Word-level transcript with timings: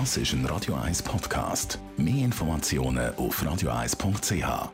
Das 0.00 0.16
ist 0.16 0.32
ein 0.32 0.44
Radio 0.46 0.74
1 0.74 1.04
Podcast. 1.04 1.78
Mehr 1.96 2.24
Informationen 2.24 3.14
auf 3.14 3.40
radio1.ch. 3.40 4.70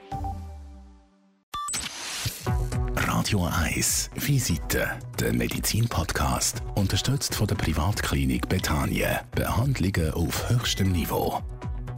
Radio 2.97 3.45
1 3.45 4.11
Visite, 4.15 4.89
der 5.21 5.35
Medizin-Podcast, 5.35 6.63
unterstützt 6.75 7.35
von 7.35 7.47
der 7.47 7.57
Privatklinik 7.57 8.49
Betanien. 8.49 9.19
Behandlungen 9.33 10.11
auf 10.15 10.49
höchstem 10.49 10.91
Niveau. 10.91 11.43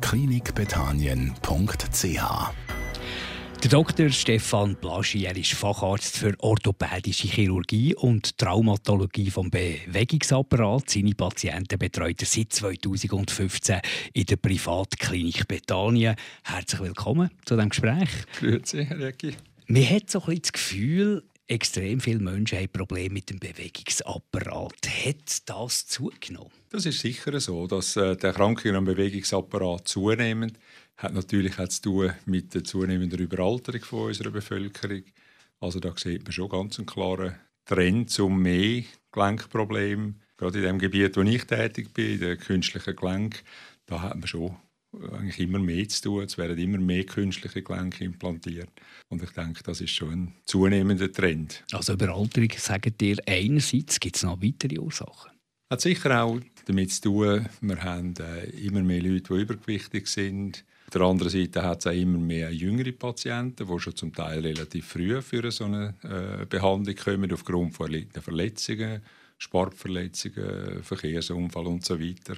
klinikbetanien.ch 0.01 2.72
der 3.63 3.71
Dr. 3.71 4.09
Stefan 4.11 4.75
Blaschi, 4.75 5.25
er 5.25 5.37
ist 5.37 5.53
Facharzt 5.53 6.19
für 6.19 6.35
orthopädische 6.41 7.29
Chirurgie 7.29 7.95
und 7.95 8.37
Traumatologie 8.37 9.31
vom 9.31 9.51
Bewegungsapparat. 9.51 10.91
Seine 10.91 11.15
Patienten 11.15 11.79
betreut 11.79 12.21
er 12.21 12.27
seit 12.27 12.53
2015 12.53 13.81
in 14.15 14.27
der 14.27 14.37
Privatklinik 14.37 15.47
Bethanien. 15.47 16.17
Herzlich 16.43 16.81
willkommen 16.81 17.31
zu 17.45 17.55
diesem 17.55 17.69
Gespräch. 17.69 18.09
Grüezi, 18.41 18.81
Regi. 18.91 19.35
Man 19.69 19.89
hat 19.89 20.11
so 20.11 20.19
ein 20.21 20.27
bisschen 20.27 20.43
das 20.43 20.53
Gefühl, 20.53 21.23
extrem 21.47 22.01
viele 22.01 22.19
Menschen 22.19 22.59
haben 22.59 22.69
Probleme 22.69 23.15
mit 23.15 23.31
dem 23.31 23.39
Bewegungsapparat. 23.39 24.89
Hat 25.07 25.49
das 25.49 25.87
zugenommen? 25.87 26.51
Das 26.71 26.85
ist 26.87 27.01
sicher 27.01 27.39
so, 27.39 27.67
dass 27.69 27.97
äh, 27.97 28.17
die 28.17 28.27
Erkrankungen 28.27 28.75
am 28.75 28.87
Bewegungsapparat 28.87 29.87
zunehmen 29.87 30.59
hat 31.03 31.15
natürlich 31.15 31.59
auch 31.59 31.69
zu 31.69 31.83
tun 31.83 32.13
mit 32.27 32.55
der 32.55 32.65
zunehmenden 32.65 33.19
Überalterung 33.19 33.83
von 33.83 34.07
unserer 34.09 34.31
Bevölkerung. 34.31 35.03
Also 35.61 35.81
da 35.81 35.93
sieht 35.97 36.23
man 36.25 36.33
schon 36.33 36.49
ganz 36.49 36.79
einen 36.79 36.87
klaren 36.87 37.35
Trend 37.65 38.11
zum 38.11 38.41
mehr 38.41 38.85
Gelenkprobleme. 39.11 40.15
Gerade 40.37 40.59
in 40.59 40.65
dem 40.65 40.79
Gebiet, 40.79 41.17
wo 41.17 41.23
ich 41.23 41.45
tätig 41.45 41.93
bin, 41.93 42.21
der 42.21 42.37
künstlichen 42.37 42.97
Gelenk, 42.97 43.43
da 43.87 44.01
hat 44.01 44.17
man 44.17 44.27
schon 44.27 44.57
eigentlich 45.13 45.41
immer 45.41 45.59
mehr 45.59 45.89
zu 45.89 46.03
tun. 46.03 46.25
Es 46.25 46.39
werden 46.39 46.59
immer 46.59 46.79
mehr 46.79 47.05
künstliche 47.05 47.63
Gelenke 47.63 48.05
implantiert. 48.05 48.71
Und 49.09 49.23
ich 49.23 49.31
denke, 49.31 49.63
das 49.63 49.81
ist 49.81 49.91
schon 49.91 50.13
ein 50.13 50.35
zunehmender 50.45 51.11
Trend. 51.11 51.65
Also 51.73 51.95
Überalterung, 51.95 52.51
sagen 52.57 52.95
dir 52.99 53.17
einerseits, 53.27 54.01
gibt 54.01 54.17
es 54.17 54.23
noch 54.23 54.43
weitere 54.43 54.79
Ursachen? 54.79 55.33
Hat 55.71 55.81
sicher 55.81 56.23
auch 56.23 56.39
damit 56.67 56.93
zu 56.93 57.03
tun, 57.03 57.49
wir 57.61 57.83
haben 57.83 58.15
äh, 58.19 58.45
immer 58.51 58.83
mehr 58.83 59.03
Leute, 59.03 59.35
die 59.35 59.41
übergewichtig 59.41 60.07
sind. 60.07 60.65
Der 60.93 61.01
anderen 61.03 61.31
Seite 61.31 61.63
hat 61.63 61.81
es 61.81 61.87
auch 61.87 61.93
immer 61.93 62.19
mehr 62.19 62.53
jüngere 62.53 62.93
Patienten, 62.93 63.67
die 63.67 63.81
schon 63.81 63.97
zum 63.97 64.13
Teil 64.13 64.41
relativ 64.41 64.89
früh 64.89 65.23
für 65.23 65.51
so 65.51 65.65
eine 65.65 65.95
äh, 66.03 66.45
Behandlung 66.45 66.95
kommen, 66.97 67.33
aufgrund 67.33 67.75
von 67.75 68.07
Verletzungen, 68.21 69.01
Sportverletzungen, 69.39 70.83
Verkehrsunfall 70.83 71.67
und 71.67 71.85
so 71.85 71.99
weiter, 71.99 72.37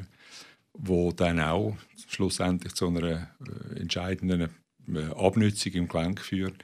wo 0.73 1.11
dann 1.13 1.41
auch 1.41 1.77
schlussendlich 2.09 2.75
zu 2.75 2.89
einer 2.89 3.29
äh, 3.73 3.81
entscheidenden 3.81 4.49
äh, 4.89 5.01
Abnützung 5.17 5.73
im 5.73 5.89
Gelenk 5.89 6.21
führt 6.21 6.57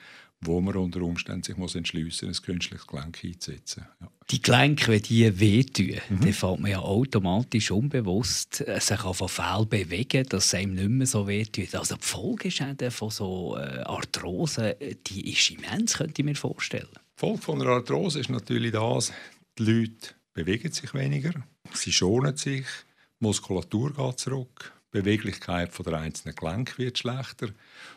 wo 0.42 0.60
man 0.60 0.74
unter 0.76 1.02
Umständen 1.02 1.42
sich 1.42 1.56
muss 1.56 1.74
entschliessen 1.74 2.28
muss, 2.28 2.40
ein 2.40 2.44
künstliches 2.44 2.86
Gelenk 2.86 3.22
einzusetzen. 3.22 3.86
Ja. 4.00 4.10
Die 4.30 4.40
Gelenke, 4.40 4.88
wenn 4.88 5.02
die 5.02 5.38
wehtun, 5.38 6.00
mhm. 6.08 6.20
dann 6.20 6.32
fällt 6.32 6.60
man 6.60 6.70
ja 6.70 6.78
automatisch 6.78 7.70
unbewusst 7.70 8.66
äh, 8.66 8.80
sich 8.80 9.00
von 9.00 9.28
fehl 9.28 9.66
bewegen, 9.66 10.26
dass 10.28 10.46
es 10.46 10.54
einem 10.54 10.74
nicht 10.74 10.88
mehr 10.88 11.06
so 11.06 11.26
wehtut. 11.26 11.74
Also 11.74 11.96
die 11.96 12.04
Folgeschäden 12.04 12.90
von 12.90 13.10
so 13.10 13.56
äh, 13.56 13.80
Arthrose, 13.80 14.76
die 15.06 15.30
ist 15.30 15.50
immens, 15.50 15.98
könnte 15.98 16.22
ich 16.22 16.24
mir 16.24 16.36
vorstellen. 16.36 16.88
Die 16.94 17.20
Folge 17.20 17.42
von 17.42 17.60
einer 17.60 17.70
Arthrose 17.72 18.20
ist 18.20 18.30
natürlich 18.30 18.72
das, 18.72 19.12
die 19.58 19.64
Leute 19.64 20.14
bewegen 20.32 20.72
sich 20.72 20.94
weniger, 20.94 21.32
sie 21.74 21.92
schonen 21.92 22.36
sich, 22.36 22.64
die 23.20 23.24
Muskulatur 23.24 23.92
geht 23.92 24.18
zurück, 24.18 24.72
Beweglichkeit 24.90 25.70
der 25.86 25.94
einzelnen 25.94 26.34
Gelenke 26.34 26.78
wird 26.78 26.98
schlechter 26.98 27.48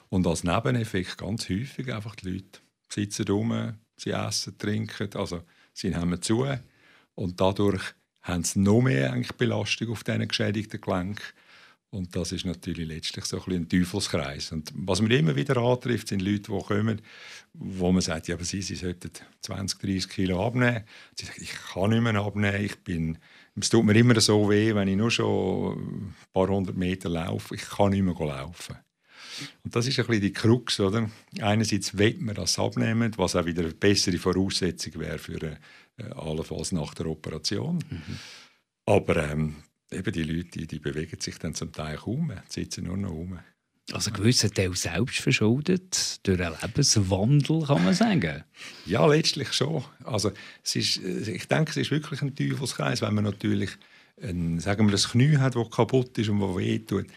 und 0.09 0.27
als 0.27 0.43
Nebeneffekt 0.43 1.17
ganz 1.17 1.49
häufig 1.49 1.93
einfach 1.93 2.15
die 2.15 2.29
Leute 2.29 2.59
sitzen 2.89 3.27
rum, 3.27 3.73
sie 3.97 4.11
essen, 4.11 4.57
trinken, 4.57 5.09
also 5.15 5.43
sie 5.73 5.95
haben 5.95 6.21
zu 6.21 6.45
und 7.15 7.41
dadurch 7.41 7.83
haben 8.21 8.43
sie 8.43 8.59
noch 8.59 8.81
mehr 8.81 9.11
eigentlich 9.11 9.33
Belastung 9.33 9.89
auf 9.89 10.03
diesen 10.03 10.27
geschädigten 10.27 10.81
Gelenken. 10.81 11.23
Und 11.89 12.15
das 12.15 12.31
ist 12.31 12.45
natürlich 12.45 12.87
letztlich 12.87 13.25
so 13.25 13.43
ein, 13.45 13.53
ein 13.53 13.69
Teufelskreis. 13.69 14.51
Und 14.51 14.71
was 14.73 14.99
man 14.99 15.11
immer 15.11 15.35
wieder 15.35 15.57
antrifft, 15.57 16.07
sind 16.07 16.23
Leute, 16.23 16.51
die 16.51 16.63
kommen, 16.63 17.01
wo 17.53 17.91
man 17.91 18.01
sagt, 18.01 18.27
ja, 18.27 18.35
aber 18.35 18.45
sie, 18.45 18.63
sie 18.63 18.73
sollten 18.73 19.11
20, 19.41 19.79
30 19.79 20.09
Kilo 20.09 20.43
abnehmen. 20.43 20.85
Sie 21.15 21.27
sagen, 21.27 21.43
ich 21.43 21.53
kann 21.71 21.91
nicht 21.91 22.01
mehr 22.01 22.15
abnehmen, 22.15 22.63
ich 22.63 22.77
bin, 22.79 23.19
es 23.59 23.69
tut 23.69 23.85
mir 23.85 23.95
immer 23.95 24.19
so 24.19 24.49
weh, 24.49 24.73
wenn 24.73 24.87
ich 24.87 24.97
nur 24.97 25.11
schon 25.11 25.77
ein 25.77 26.15
paar 26.33 26.47
hundert 26.47 26.75
Meter 26.75 27.09
laufe, 27.09 27.55
ich 27.55 27.61
kann 27.61 27.91
nicht 27.91 28.03
mehr 28.03 28.15
laufen. 28.15 28.77
Und 29.63 29.75
das 29.75 29.87
ist 29.87 29.99
ein 29.99 30.05
bisschen 30.05 30.21
die 30.21 30.33
Krux, 30.33 30.79
oder? 30.79 31.09
Einerseits 31.41 31.97
will 31.97 32.17
man 32.19 32.35
das 32.35 32.59
abnehmen, 32.59 33.11
was 33.17 33.35
auch 33.35 33.45
wieder 33.45 33.63
eine 33.63 33.73
bessere 33.73 34.17
Voraussetzung 34.17 34.99
wäre 34.99 35.17
für 35.17 35.57
äh, 35.97 36.03
allenfalls 36.15 36.71
nach 36.71 36.93
der 36.93 37.07
Operation. 37.07 37.79
Mhm. 37.89 38.19
Aber 38.85 39.31
ähm, 39.31 39.55
eben 39.91 40.13
die 40.13 40.23
Leute, 40.23 40.49
die, 40.49 40.67
die, 40.67 40.79
bewegen 40.79 41.19
sich 41.19 41.37
dann 41.37 41.55
zum 41.55 41.71
Teil 41.71 41.97
kaum, 41.97 42.31
sitzen 42.49 42.85
nur 42.85 42.97
noch 42.97 43.11
rum. 43.11 43.39
Also 43.91 44.11
gewisser 44.11 44.49
Teil 44.49 44.73
selbst 44.75 45.19
verschuldet 45.19 46.25
durch 46.25 46.39
einen 46.39 46.55
Lebenswandel, 46.61 47.65
kann 47.65 47.83
man 47.83 47.93
sagen? 47.93 48.43
Ja, 48.85 49.05
letztlich 49.05 49.51
schon. 49.51 49.83
Also 50.05 50.31
es 50.63 50.75
ist, 50.75 51.03
äh, 51.03 51.31
ich 51.31 51.47
denke, 51.47 51.71
es 51.71 51.77
ist 51.77 51.91
wirklich 51.91 52.21
ein 52.21 52.35
Teufelskreis, 52.35 53.01
wenn 53.01 53.13
man 53.13 53.25
natürlich 53.25 53.71
ein, 54.21 54.59
sagen 54.59 54.87
wir, 54.87 54.95
ein 54.95 55.01
Knie 55.01 55.37
hat, 55.37 55.55
das 55.55 55.69
kaputt 55.69 56.17
ist 56.17 56.29
und 56.29 56.39
das 56.39 56.55
wehtut 56.55 57.07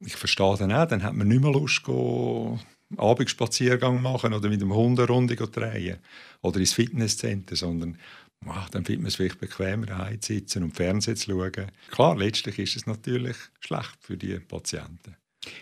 ich 0.00 0.16
verstehe 0.16 0.56
dann 0.56 0.72
auch, 0.72 0.86
dann 0.86 1.02
hat 1.02 1.14
man 1.14 1.28
nicht 1.28 1.42
mehr 1.42 1.52
Lust, 1.52 1.82
go 1.82 2.58
Abendspaziergang 2.96 4.00
machen 4.00 4.32
oder 4.32 4.48
mit 4.48 4.60
dem 4.60 4.72
Hund 4.72 4.98
eine 4.98 5.08
Runde 5.08 5.34
drehen 5.34 5.98
oder 6.40 6.60
ins 6.60 6.72
Fitnesscenter, 6.72 7.56
sondern 7.56 7.98
ach, 8.46 8.70
dann 8.70 8.84
findet 8.84 9.02
man 9.02 9.08
es 9.08 9.16
vielleicht 9.16 9.40
bequemer, 9.40 9.86
daheim 9.86 10.20
zu 10.20 10.34
sitzen 10.34 10.62
und 10.62 10.76
Fernsehen 10.76 11.16
zu 11.16 11.32
schauen. 11.32 11.72
Klar, 11.90 12.16
letztlich 12.16 12.58
ist 12.60 12.76
es 12.76 12.86
natürlich 12.86 13.36
schlecht 13.58 13.96
für 14.00 14.16
die 14.16 14.38
Patienten. 14.38 15.16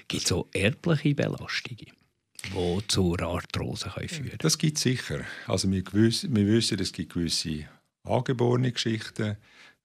Gibt 0.08 0.24
es 0.24 0.32
auch 0.32 0.48
erbliche 0.52 1.14
Belastungen? 1.14 1.92
die 2.52 2.86
zur 2.88 3.20
Arthrose 3.22 3.90
führen 3.90 4.08
können? 4.08 4.38
Das 4.38 4.58
gibt 4.58 4.76
es 4.76 4.82
sicher. 4.82 5.24
Also 5.46 5.70
wir, 5.70 5.82
gewiss, 5.82 6.26
wir 6.28 6.46
wissen, 6.46 6.78
es 6.78 6.92
gibt 6.92 7.14
gewisse 7.14 7.68
angeborene 8.04 8.72
Geschichten, 8.72 9.36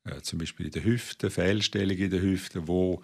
äh, 0.03 0.21
zum 0.21 0.39
Beispiel 0.39 0.67
in 0.67 0.71
der 0.73 0.83
Hüfte, 0.83 1.29
Fehlstellungen 1.29 2.03
in 2.03 2.11
der 2.11 2.21
Hüfte, 2.21 2.67
wo 2.67 3.01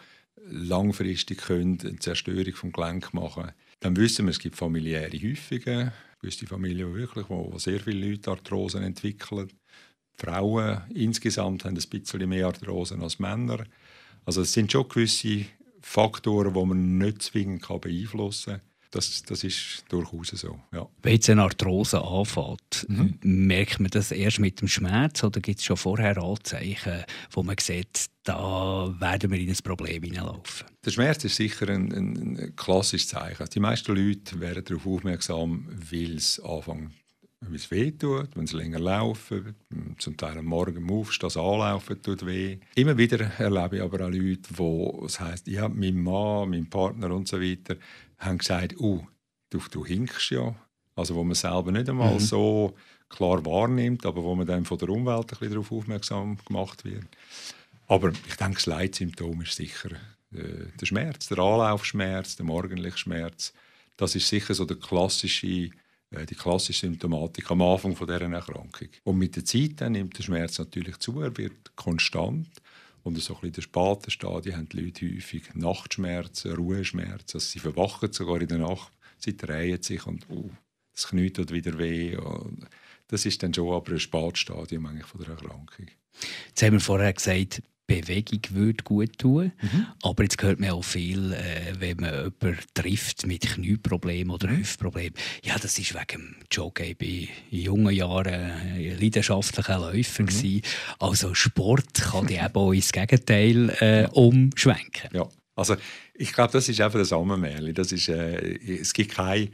langfristig 0.48 1.40
können 1.40 1.80
eine 1.82 2.00
Zerstörung 2.00 2.44
des 2.44 2.74
Gelenk 2.74 3.14
machen 3.14 3.52
Dann 3.80 3.96
wissen 3.96 4.26
wir, 4.26 4.32
es 4.32 4.40
gibt 4.40 4.56
familiäre 4.56 5.18
Häufungen, 5.18 5.92
gewisse 6.20 6.48
Familien, 6.48 6.94
wirklich, 6.94 7.30
wo 7.30 7.58
sehr 7.58 7.80
viele 7.80 8.10
Leute 8.10 8.32
Arthrosen 8.32 8.84
entwickeln. 8.84 9.50
Frauen 10.18 10.82
insgesamt 10.94 11.66
haben 11.66 11.78
ein 11.78 11.90
bisschen 11.90 12.30
mehr 12.30 12.48
Arthrosen 12.48 13.02
als 13.02 13.20
Männer. 13.20 13.66
Also 14.26 14.42
es 14.42 14.54
sind 14.54 14.72
schon 14.72 14.88
gewisse 14.88 15.46
Faktoren, 15.88 16.54
die 16.54 16.66
man 16.66 16.98
nicht 16.98 17.22
zwingend 17.22 17.66
beeinflussen 17.68 18.54
kann. 18.54 18.62
Das, 18.92 19.24
das 19.24 19.44
ist 19.44 19.84
durchaus 19.90 20.30
so. 20.30 20.60
Ja. 20.74 20.88
Wenn 21.04 21.14
jetzt 21.14 21.30
eine 21.30 21.44
Arthrose 21.44 22.02
anfängt, 22.02 22.86
mhm. 22.88 23.20
merkt 23.22 23.80
man 23.80 23.92
das 23.92 24.12
erst 24.12 24.40
mit 24.40 24.62
dem 24.62 24.68
Schmerz 24.68 25.24
oder 25.24 25.40
gibt 25.42 25.60
es 25.60 25.66
schon 25.66 25.78
vorher 25.78 26.18
Anzeichen, 26.18 27.04
wo 27.32 27.44
man 27.44 27.58
sieht, 27.60 28.08
da 28.24 28.94
werden 29.00 29.32
wir 29.32 29.40
in 29.40 29.50
ein 29.50 29.58
Problem 29.64 30.04
hineinlaufen? 30.04 30.68
Der 30.84 30.92
Schmerz 30.92 31.24
ist 31.24 31.36
sicher 31.36 31.70
ein, 31.70 31.92
ein, 31.94 32.38
ein 32.38 32.56
klassisches 32.56 33.10
Zeichen. 33.10 33.48
Die 33.54 33.60
meisten 33.60 33.96
Leute 33.96 34.40
werden 34.40 34.64
darauf 34.66 34.88
aufmerksam, 34.88 35.68
weil 35.92 36.16
es 36.16 36.40
anfängt 36.40 36.92
wenn 37.42 37.56
es 37.56 37.70
weh 37.70 37.92
tut, 37.92 38.30
wenn 38.36 38.48
sie 38.48 38.58
länger 38.58 38.80
laufen, 38.80 39.56
zum 39.98 40.18
Teil 40.18 40.38
am 40.38 40.46
Morgen 40.46 40.90
Aufstehen, 40.90 41.28
das 41.28 41.38
Anlaufen 41.38 42.02
tut 42.02 42.26
weh. 42.26 42.58
Immer 42.76 42.98
wieder 42.98 43.20
erlebe 43.40 43.78
ich 43.78 43.82
aber 43.82 44.06
auch 44.06 44.12
Leute, 44.12 44.50
wo 44.56 45.04
es 45.06 45.20
heisst, 45.20 45.48
ja, 45.48 45.68
mein 45.70 46.02
Mann, 46.02 46.50
mein 46.50 46.70
Partner 46.70 47.12
und 47.12 47.28
so 47.28 47.40
weiter, 47.40 47.76
haben 48.18 48.38
gesagt, 48.38 48.80
uh, 48.80 49.06
du, 49.50 49.60
du 49.72 49.86
hinkst 49.86 50.32
ja. 50.32 50.56
Also 50.96 51.16
wo 51.16 51.24
man 51.24 51.36
selber 51.36 51.72
nicht 51.72 51.90
einmal 51.90 52.14
mhm. 52.14 52.20
so 52.20 52.76
klar 53.10 53.46
wahrnimmt, 53.46 54.06
aber 54.06 54.24
wo 54.24 54.34
man 54.36 54.48
dann 54.48 54.66
von 54.66 54.78
der 54.78 54.90
Umwelt 54.90 55.26
ein 55.26 55.28
bisschen 55.28 55.52
darauf 55.52 55.72
aufmerksam 55.72 56.38
gemacht 56.46 56.86
wird. 56.86 57.06
Aber 57.88 58.12
ich 58.28 58.36
denke, 58.36 58.56
das 58.56 58.66
Leitsymptom 58.66 59.42
ist 59.42 59.56
sicher 59.56 59.92
äh, 60.34 60.68
der 60.80 60.86
Schmerz, 60.86 61.28
der 61.28 61.40
Anlaufschmerz, 61.40 62.36
der 62.36 62.46
morgendliche 62.46 62.98
Schmerz. 62.98 63.54
Das 63.98 64.16
ist 64.16 64.28
sicher 64.28 64.54
so 64.54 64.66
der 64.66 64.78
klassische, 64.78 65.70
die 66.12 66.36
klassische 66.36 66.88
Symptomatik 66.88 67.50
am 67.52 67.62
Anfang 67.62 67.96
von 67.96 68.08
dieser 68.08 68.22
Erkrankung. 68.22 68.90
Und 69.04 69.18
mit 69.18 69.36
der 69.36 69.46
Zeit 69.46 69.74
dann 69.78 69.94
nimmt 69.94 70.18
der 70.18 70.24
Schmerz 70.24 70.60
natürlich 70.60 70.98
zu, 70.98 71.20
er 71.22 71.36
wird 71.38 71.76
konstant. 71.76 72.50
Und 73.04 73.20
so 73.20 73.36
ein 73.36 73.42
bisschen 73.42 73.56
in 73.56 73.62
späten 73.62 74.12
Stadien 74.12 74.58
haben 74.58 74.70
die 74.70 74.82
Leute 74.82 75.06
häufig 75.06 75.54
Nachtschmerzen, 75.54 76.54
Ruheschmerzen. 76.54 77.36
Also 77.36 77.40
sie 77.40 77.60
verwachen 77.60 78.12
sogar 78.12 78.42
in 78.42 78.48
der 78.48 78.58
Nacht, 78.58 78.92
sie 79.20 79.38
drehen 79.38 79.82
sich 79.82 80.06
und 80.08 80.28
uh, 80.30 80.50
das 80.92 81.08
Knie 81.08 81.30
tut 81.30 81.52
wieder 81.52 81.78
weh. 81.78 82.18
Das 83.08 83.26
ist 83.26 83.44
dann 83.44 83.54
schon 83.54 83.74
aber 83.74 83.92
ein 83.92 84.00
Spätstadium 84.00 84.88
eigentlich 84.88 85.06
von 85.06 85.22
der 85.22 85.32
Erkrankung. 85.32 85.88
Jetzt 86.48 86.64
haben 86.64 86.74
wir 86.74 86.80
vorher 86.80 87.14
gesagt, 87.14 87.62
Bewegung 87.88 88.42
würde 88.52 88.84
gut 88.84 89.18
tun. 89.18 89.52
Mhm. 89.62 89.88
Aber 90.02 90.24
jetzt 90.24 90.42
hört 90.42 90.60
man 90.60 90.72
auch 90.72 90.84
viel, 90.84 91.34
äh, 91.34 91.74
wenn 91.80 91.98
man 91.98 92.14
jemanden 92.14 92.60
trifft 92.74 93.26
mit 93.28 93.42
Knieproblemen 93.42 94.34
oder 94.34 94.48
mhm. 94.48 94.58
Hüftproblemen. 94.58 95.14
Ja, 95.44 95.58
das 95.60 95.78
ist 95.78 95.94
wegen 95.94 96.22
dem 96.22 96.36
Joggen. 96.52 96.86
Ich 96.86 97.00
war 97.00 97.08
in 97.52 97.60
jungen 97.62 97.96
Jahren 97.96 98.34
ein 98.34 99.00
leidenschaftlicher 99.00 99.80
Läufer. 99.80 100.24
Mhm. 100.24 100.62
Also 101.00 101.34
Sport 101.34 101.94
kann 101.94 102.28
die 102.28 102.36
eben 102.36 102.56
auch 102.56 102.72
ins 102.72 102.92
Gegenteil 102.92 103.70
äh, 103.80 104.08
umschwenken. 104.12 105.10
Ja, 105.14 105.28
also 105.56 105.76
ich 106.14 106.34
glaube, 106.34 106.54
das 106.54 106.70
ist 106.70 106.82
einfach. 106.82 107.00
Das 107.00 107.92
ist, 107.92 108.10
äh, 108.10 108.80
es 108.80 108.94
gibt 108.94 109.16
kein 109.16 109.50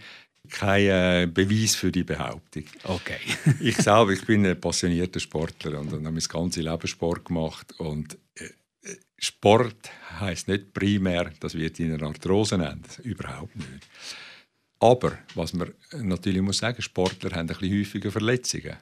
kein 0.49 0.87
äh, 0.87 1.29
Beweis 1.31 1.75
für 1.75 1.91
die 1.91 2.03
Behauptung. 2.03 2.63
Okay. 2.83 3.19
ich 3.59 3.77
selber, 3.77 4.11
ich 4.11 4.25
bin 4.25 4.45
ein 4.45 4.59
passionierter 4.59 5.19
Sportler 5.19 5.79
und, 5.79 5.93
und 5.93 6.05
habe 6.05 6.11
mein 6.11 6.23
ganzes 6.27 6.63
Leben 6.63 6.87
Sport 6.87 7.25
gemacht 7.25 7.79
und 7.79 8.17
äh, 8.35 8.49
Sport 9.17 9.91
heißt 10.19 10.47
nicht 10.47 10.73
primär, 10.73 11.31
dass 11.39 11.55
wir 11.55 11.79
in 11.79 11.93
einer 11.93 12.07
Arthrose 12.07 12.57
nennen, 12.57 12.83
überhaupt 13.03 13.55
nicht. 13.55 13.87
Aber 14.79 15.19
was 15.35 15.53
man 15.53 15.73
natürlich 15.93 16.41
muss 16.41 16.57
sagen, 16.57 16.81
Sportler 16.81 17.31
haben 17.31 17.41
ein 17.41 17.47
bisschen 17.47 17.79
häufiger 17.79 18.11
Verletzungen. 18.11 18.77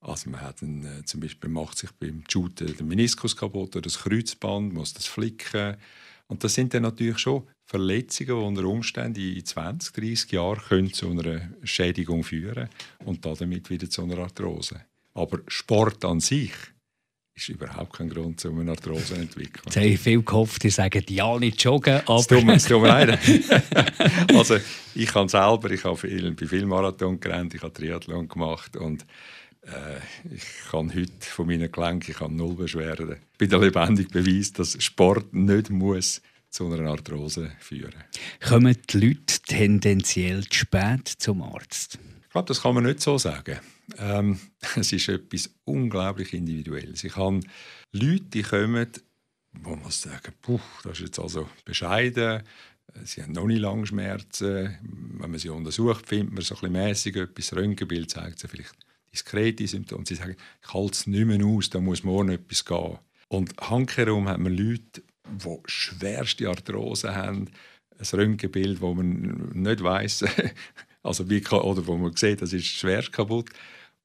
Also 0.00 0.30
man 0.30 0.40
hat 0.40 0.62
einen, 0.62 1.00
äh, 1.00 1.04
zum 1.04 1.20
Beispiel 1.20 1.50
macht 1.50 1.78
sich 1.78 1.90
beim 1.92 2.22
Shooten 2.28 2.74
den 2.76 2.88
Meniskus 2.88 3.36
kaputt 3.36 3.76
oder 3.76 3.82
das 3.82 3.98
Kreuzband, 3.98 4.72
muss 4.72 4.94
das 4.94 5.06
flicken. 5.06 5.76
Und 6.30 6.44
das 6.44 6.54
sind 6.54 6.72
dann 6.72 6.82
natürlich 6.82 7.18
schon 7.18 7.42
Verletzungen, 7.66 8.38
die 8.38 8.46
unter 8.46 8.64
Umständen 8.64 9.20
in 9.20 9.44
20, 9.44 9.92
30 9.92 10.32
Jahren 10.32 10.60
können 10.60 10.92
zu 10.92 11.10
einer 11.10 11.50
Schädigung 11.64 12.22
führen 12.22 12.68
und 13.04 13.26
damit 13.26 13.68
wieder 13.68 13.90
zu 13.90 14.04
einer 14.04 14.18
Arthrose. 14.18 14.80
Aber 15.12 15.40
Sport 15.48 16.04
an 16.04 16.20
sich 16.20 16.52
ist 17.34 17.48
überhaupt 17.48 17.94
kein 17.94 18.08
Grund, 18.08 18.44
um 18.44 18.60
eine 18.60 18.70
Arthrose 18.70 19.06
zu 19.06 19.14
entwickeln. 19.14 19.62
Jetzt 19.64 19.76
habe 19.76 19.86
ich 19.86 19.98
viel 19.98 20.22
gehofft, 20.22 20.62
die 20.62 20.70
sagen 20.70 21.02
ja 21.08 21.36
nicht 21.36 21.62
joggen, 21.64 22.00
aber... 22.06 22.20
Es 22.20 22.26
tut 22.28 22.44
mir, 22.44 22.54
es 22.54 22.64
tut 22.64 22.80
mir 22.80 22.88
leid. 22.88 23.18
also 24.34 24.56
ich 24.94 25.06
kann 25.06 25.28
selber, 25.28 25.70
ich 25.72 25.82
habe 25.82 25.96
viel, 25.96 26.30
bei 26.32 26.46
viel 26.46 26.66
Marathon 26.66 27.18
gerannt, 27.18 27.54
ich 27.54 27.62
habe 27.62 27.72
Triathlon 27.72 28.28
gemacht 28.28 28.76
und 28.76 29.04
ich 30.30 30.70
kann 30.70 30.94
heute 30.94 31.12
von 31.20 31.46
meinen 31.46 31.70
Gelenken 31.70 32.10
ich 32.10 32.20
habe 32.20 32.34
null 32.34 32.54
Beschwerden. 32.54 33.16
Ich 33.32 33.38
bin 33.38 33.50
der 33.50 33.58
lebendige 33.58 34.08
Beweis, 34.08 34.52
dass 34.52 34.82
Sport 34.82 35.34
nicht 35.34 35.70
muss 35.70 36.22
zu 36.48 36.66
einer 36.66 36.90
Arthrose 36.90 37.52
führen. 37.60 38.04
Kommen 38.40 38.76
die 38.90 38.98
Leute 38.98 39.40
tendenziell 39.46 40.44
zu 40.48 40.60
spät 40.60 41.08
zum 41.08 41.42
Arzt? 41.42 41.98
Ich 42.22 42.30
glaube, 42.30 42.48
das 42.48 42.62
kann 42.62 42.74
man 42.74 42.84
nicht 42.84 43.00
so 43.00 43.18
sagen. 43.18 43.58
Ähm, 43.98 44.38
es 44.76 44.92
ist 44.92 45.08
etwas 45.08 45.50
unglaublich 45.64 46.32
Individuelles. 46.32 47.04
Ich 47.04 47.16
habe 47.16 47.40
Leute, 47.92 48.24
die 48.24 48.42
kommen, 48.42 48.88
wo 49.52 49.76
man 49.76 49.90
sagen, 49.90 50.32
puh, 50.40 50.60
das 50.82 50.94
ist 50.94 51.06
jetzt 51.06 51.18
also 51.18 51.48
bescheiden, 51.64 52.42
sie 53.04 53.22
haben 53.22 53.32
noch 53.32 53.46
nicht 53.46 53.60
lange 53.60 53.86
Schmerzen. 53.86 54.78
Wenn 55.18 55.30
man 55.30 55.38
sie 55.38 55.48
untersucht, 55.48 56.06
findet 56.06 56.34
man 56.34 56.42
so 56.42 56.54
ein 56.54 56.60
bisschen 56.60 56.72
mäßig 56.72 57.16
etwas. 57.16 57.54
Röntgenbild 57.54 58.10
zeigt 58.10 58.38
sie 58.38 58.48
vielleicht 58.48 58.74
diskrete 59.12 59.66
Symptome. 59.66 60.00
Und 60.00 60.08
sie 60.08 60.14
sagen, 60.14 60.36
ich 60.62 60.74
halte 60.74 60.92
es 60.92 61.06
nicht 61.06 61.26
mehr 61.26 61.44
aus, 61.44 61.70
da 61.70 61.80
muss 61.80 62.04
morgen 62.04 62.30
etwas 62.30 62.64
gehen. 62.64 62.98
Und 63.28 63.54
handherum 63.60 64.28
hat 64.28 64.38
man 64.38 64.56
Leute, 64.56 65.02
die 65.28 65.58
schwerste 65.66 66.48
Arthrose 66.48 67.14
haben, 67.14 67.48
ein 67.98 68.18
Röntgenbild, 68.18 68.80
wo 68.80 68.94
man 68.94 69.50
nicht 69.52 69.82
weiß, 69.82 70.24
also 71.02 71.28
wie 71.28 71.46
oder 71.46 71.86
wo 71.86 71.96
man 71.96 72.16
sieht, 72.16 72.42
das 72.42 72.52
ist 72.52 72.66
schwer 72.66 73.02
kaputt. 73.02 73.50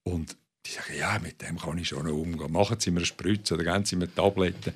Und 0.04 0.38
die 0.66 0.72
sagen, 0.72 0.98
ja, 0.98 1.20
mit 1.20 1.42
dem 1.42 1.58
kann 1.58 1.78
ich 1.78 1.90
schon 1.90 2.06
noch 2.06 2.14
umgehen. 2.14 2.52
Machen 2.52 2.80
Sie 2.80 2.92
mir 2.92 2.98
eine 2.98 3.06
Spritze 3.06 3.54
oder 3.56 3.64
geben 3.64 3.86
Sie 3.86 3.96
mir 3.96 4.14
Tabletten. 4.14 4.74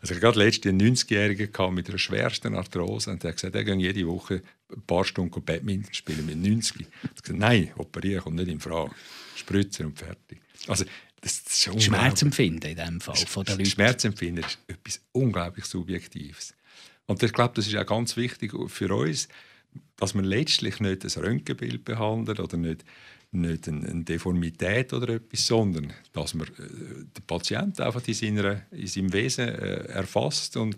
Also 0.00 0.12
ich 0.12 0.22
hatte 0.22 0.34
gerade 0.34 0.38
letztens 0.38 0.70
einen 0.70 0.96
90-Jährigen 0.96 1.74
mit 1.74 1.88
einer 1.88 1.98
schwersten 1.98 2.54
Arthrose 2.54 3.10
und 3.10 3.22
der 3.22 3.30
hat 3.30 3.36
gesagt, 3.36 3.54
er 3.54 3.64
geht 3.64 3.80
jede 3.80 4.06
Woche 4.06 4.42
ein 4.74 4.82
paar 4.82 5.04
Stunden 5.04 5.42
Badminton 5.42 5.94
spielen 5.94 6.26
mit 6.26 6.36
90. 6.36 6.80
Ich 6.80 6.86
habe 6.86 7.22
gesagt, 7.22 7.38
nein, 7.38 7.72
operieren 7.76 8.22
kommt 8.22 8.36
nicht 8.36 8.48
in 8.48 8.60
Frage. 8.60 8.94
Spritzen 9.34 9.86
und 9.86 9.98
fertig. 9.98 10.40
Also 10.66 10.84
das 11.20 11.40
ist 11.40 11.82
Schmerzempfinden 11.82 12.70
in 12.70 12.76
dem 12.76 13.00
Fall 13.00 13.16
von 13.16 13.44
den 13.44 13.58
Leuten. 13.58 13.70
Schmerzempfinden 13.70 14.44
ist 14.44 14.58
etwas 14.66 15.00
unglaublich 15.12 15.64
Subjektives. 15.64 16.54
Und 17.06 17.22
ich 17.22 17.32
glaube, 17.32 17.54
das 17.54 17.66
ist 17.66 17.76
auch 17.76 17.86
ganz 17.86 18.16
wichtig 18.16 18.52
für 18.68 18.94
uns, 18.94 19.28
dass 19.96 20.14
man 20.14 20.24
letztlich 20.24 20.80
nicht 20.80 21.04
ein 21.04 21.24
Röntgenbild 21.24 21.84
behandelt 21.84 22.40
oder 22.40 22.56
nicht, 22.56 22.84
nicht 23.32 23.68
eine, 23.68 24.04
Deformität 24.04 24.92
oder 24.92 25.14
etwas, 25.14 25.46
sondern 25.46 25.92
dass 26.12 26.34
man 26.34 26.46
äh, 26.46 26.50
den 26.58 27.26
Patienten 27.26 27.82
einfach 27.82 28.06
in, 28.06 28.14
seiner, 28.14 28.62
in 28.70 28.86
seinem 28.86 29.12
Wesen 29.12 29.48
äh, 29.48 29.84
erfasst 29.86 30.56
und, 30.56 30.76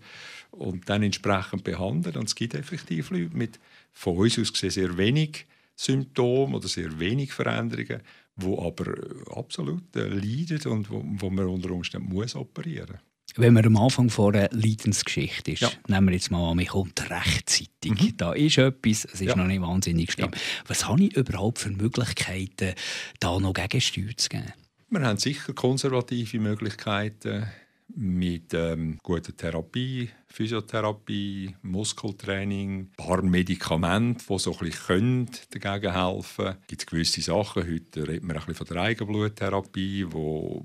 und 0.53 0.89
dann 0.89 1.03
entsprechend 1.03 1.65
behandelt. 1.65 2.17
Und 2.17 2.29
es 2.29 2.35
gibt 2.35 2.55
effektiv 2.55 3.11
Leute 3.11 3.37
mit 3.37 3.59
von 3.93 4.17
uns 4.17 4.39
aus 4.39 4.53
gesehen 4.53 4.71
sehr 4.71 4.97
wenig 4.97 5.47
Symptomen 5.75 6.55
oder 6.55 6.69
sehr 6.69 6.99
wenig 6.99 7.33
Veränderungen, 7.33 8.01
wo 8.37 8.63
aber 8.63 8.89
äh, 8.89 9.39
absolut 9.39 9.97
äh, 9.97 10.09
leidet 10.09 10.67
und 10.67 10.91
wo, 10.91 11.03
wo 11.05 11.31
man 11.31 11.47
unter 11.47 11.71
Umständen 11.71 12.13
muss 12.13 12.37
operieren 12.37 12.99
wenn 13.37 13.53
man 13.53 13.67
am 13.67 13.77
Anfang 13.77 14.09
von 14.09 14.35
einer 14.35 14.49
Leidensgeschichte 14.53 15.53
ist, 15.53 15.61
ja. 15.61 15.71
nehmen 15.89 16.09
wir 16.09 16.15
jetzt 16.15 16.31
mal 16.31 16.51
an, 16.51 16.57
mich 16.57 16.69
kommt 16.69 17.11
rechtzeitig. 17.11 18.01
Mhm. 18.01 18.17
Da 18.17 18.33
ist 18.33 18.59
etwas, 18.59 19.05
es 19.05 19.21
ist 19.21 19.23
ja. 19.23 19.37
noch 19.37 19.47
nicht 19.47 19.61
wahnsinnig 19.61 20.13
schlimm. 20.13 20.31
Ja. 20.33 20.41
Was 20.67 20.89
habe 20.89 21.05
ich 21.05 21.17
überhaupt 21.17 21.59
für 21.59 21.71
Möglichkeiten, 21.71 22.75
da 23.21 23.39
noch 23.39 23.53
Gegensteuer 23.53 24.17
zu 24.17 24.29
geben? 24.29 24.53
Wir 24.89 25.01
haben 25.01 25.19
sicher 25.19 25.53
konservative 25.53 26.39
Möglichkeiten 26.39 27.47
mit 27.95 28.55
ähm, 28.55 28.99
guter 29.03 29.37
Therapie, 29.37 30.11
Physiotherapie, 30.37 31.57
Muskeltraining, 31.63 32.81
ein 32.81 32.91
paar 32.95 33.23
Medikamente, 33.23 34.23
die 34.29 34.39
so 34.39 34.53
ein 34.53 34.59
bisschen 34.59 35.31
dagegen 35.49 35.95
helfen 35.95 36.45
können. 36.45 36.59
Es 36.61 36.67
gibt 36.67 36.87
gewisse 36.89 37.23
Sachen, 37.23 37.63
heute 37.63 38.07
reden 38.07 38.29
wir 38.29 38.35
ein 38.35 38.41
bisschen 38.41 38.55
von 38.55 38.67
der 38.67 38.83
Eigenbluttherapie, 38.83 40.05
die 40.05 40.61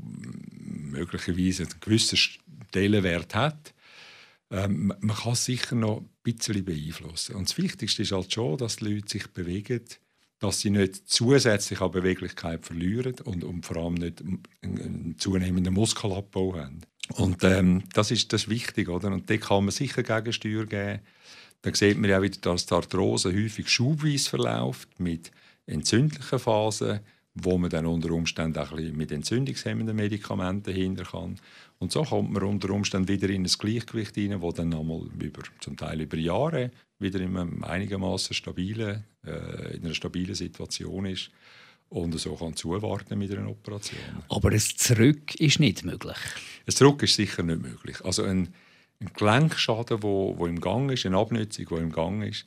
möglicherweise 0.92 1.64
einen 1.64 1.80
gewissen 1.80 2.18
Stellenwert 2.18 3.34
hat. 3.34 3.74
Ähm, 4.50 4.94
man 5.00 5.16
kann 5.16 5.32
es 5.32 5.46
sicher 5.46 5.76
noch 5.76 6.00
ein 6.02 6.10
bisschen 6.22 6.66
beeinflussen. 6.66 7.38
Und 7.38 7.48
das 7.48 7.58
Wichtigste 7.58 8.02
ist 8.02 8.12
halt 8.12 8.34
schon, 8.34 8.58
dass 8.58 8.76
die 8.76 8.94
Leute 8.94 9.08
sich 9.08 9.28
bewegen, 9.28 9.86
dass 10.42 10.60
sie 10.60 10.72
nicht 10.72 11.08
zusätzlich 11.08 11.82
an 11.82 11.92
Beweglichkeit 11.92 12.66
verlieren 12.66 13.16
und, 13.24 13.44
und 13.44 13.64
vor 13.64 13.78
allem 13.78 13.94
nicht 13.94 14.24
einen 14.64 15.16
zunehmenden 15.20 15.76
Muskelabbau 15.76 16.58
haben. 16.58 16.82
Und 17.14 17.44
ähm, 17.44 17.84
das 17.94 18.10
ist 18.10 18.34
das 18.34 18.50
wichtig, 18.50 18.90
oder? 18.90 19.12
Und 19.12 19.30
da 19.30 19.38
kann 19.38 19.66
man 19.66 19.72
sicher 19.72 20.02
Gegensteuer 20.02 20.66
geben. 20.66 21.02
Dann 21.62 21.74
sieht 21.76 22.00
man 22.00 22.10
ja 22.10 22.22
wieder, 22.24 22.40
dass 22.42 22.66
die 22.66 22.74
Arthrose 22.74 23.32
häufig 23.32 23.70
schubweise 23.70 24.30
verläuft 24.30 25.00
mit 25.00 25.32
entzündlichen 25.68 26.40
Phasen, 26.40 27.02
wo 27.36 27.60
man 27.60 27.70
dann 27.70 27.86
unter 27.86 28.10
Umständen 28.10 28.58
auch 28.58 28.72
ein 28.72 28.78
bisschen 28.78 28.98
mit 28.98 29.12
entzündungshemmenden 29.12 29.96
Medikamenten 29.96 30.74
hinter 30.74 31.04
kann. 31.04 31.40
Und 31.82 31.92
so 31.92 32.04
kommt 32.04 32.32
man 32.32 32.44
unter 32.44 32.70
Umständen 32.70 33.08
wieder 33.08 33.28
in 33.30 33.42
ein 33.42 33.52
Gleichgewicht 33.58 34.14
hinein, 34.14 34.40
wo 34.42 34.52
dann 34.52 34.72
einmal 34.72 35.02
über, 35.20 35.42
zum 35.62 35.76
Teil 35.76 36.02
über 36.02 36.16
Jahre 36.16 36.70
wieder 37.00 37.20
in 37.20 37.36
einem 37.36 37.64
einigermaßen 37.64 38.36
stabilen, 38.36 39.04
äh, 39.26 39.78
in 39.78 39.86
einer 39.86 39.96
stabilen 39.96 40.36
Situation 40.36 41.08
ist 41.08 41.32
und 41.90 42.20
so 42.20 42.36
kann 42.36 42.56
zuwarten 42.56 43.18
mit 43.18 43.32
einer 43.32 43.50
Operation. 43.50 44.00
Aber 44.30 44.52
ein 44.52 44.60
Zurück 44.60 45.34
ist 45.40 45.60
nicht 45.60 45.84
möglich? 45.84 46.18
Ein 46.68 46.76
Zurück 46.76 47.02
ist 47.02 47.16
sicher 47.16 47.42
nicht 47.42 47.64
möglich. 47.64 48.06
Also 48.06 48.26
ein, 48.26 48.54
ein 49.00 49.12
Gelenkschaden, 49.16 50.04
wo, 50.04 50.38
wo 50.38 50.46
im 50.46 50.62
Gang 50.62 50.92
ist, 50.92 51.08
eine 51.08 51.18
Abnutzung, 51.18 51.66
die 51.68 51.76
im 51.82 51.92
Gang 51.92 52.24
ist, 52.24 52.46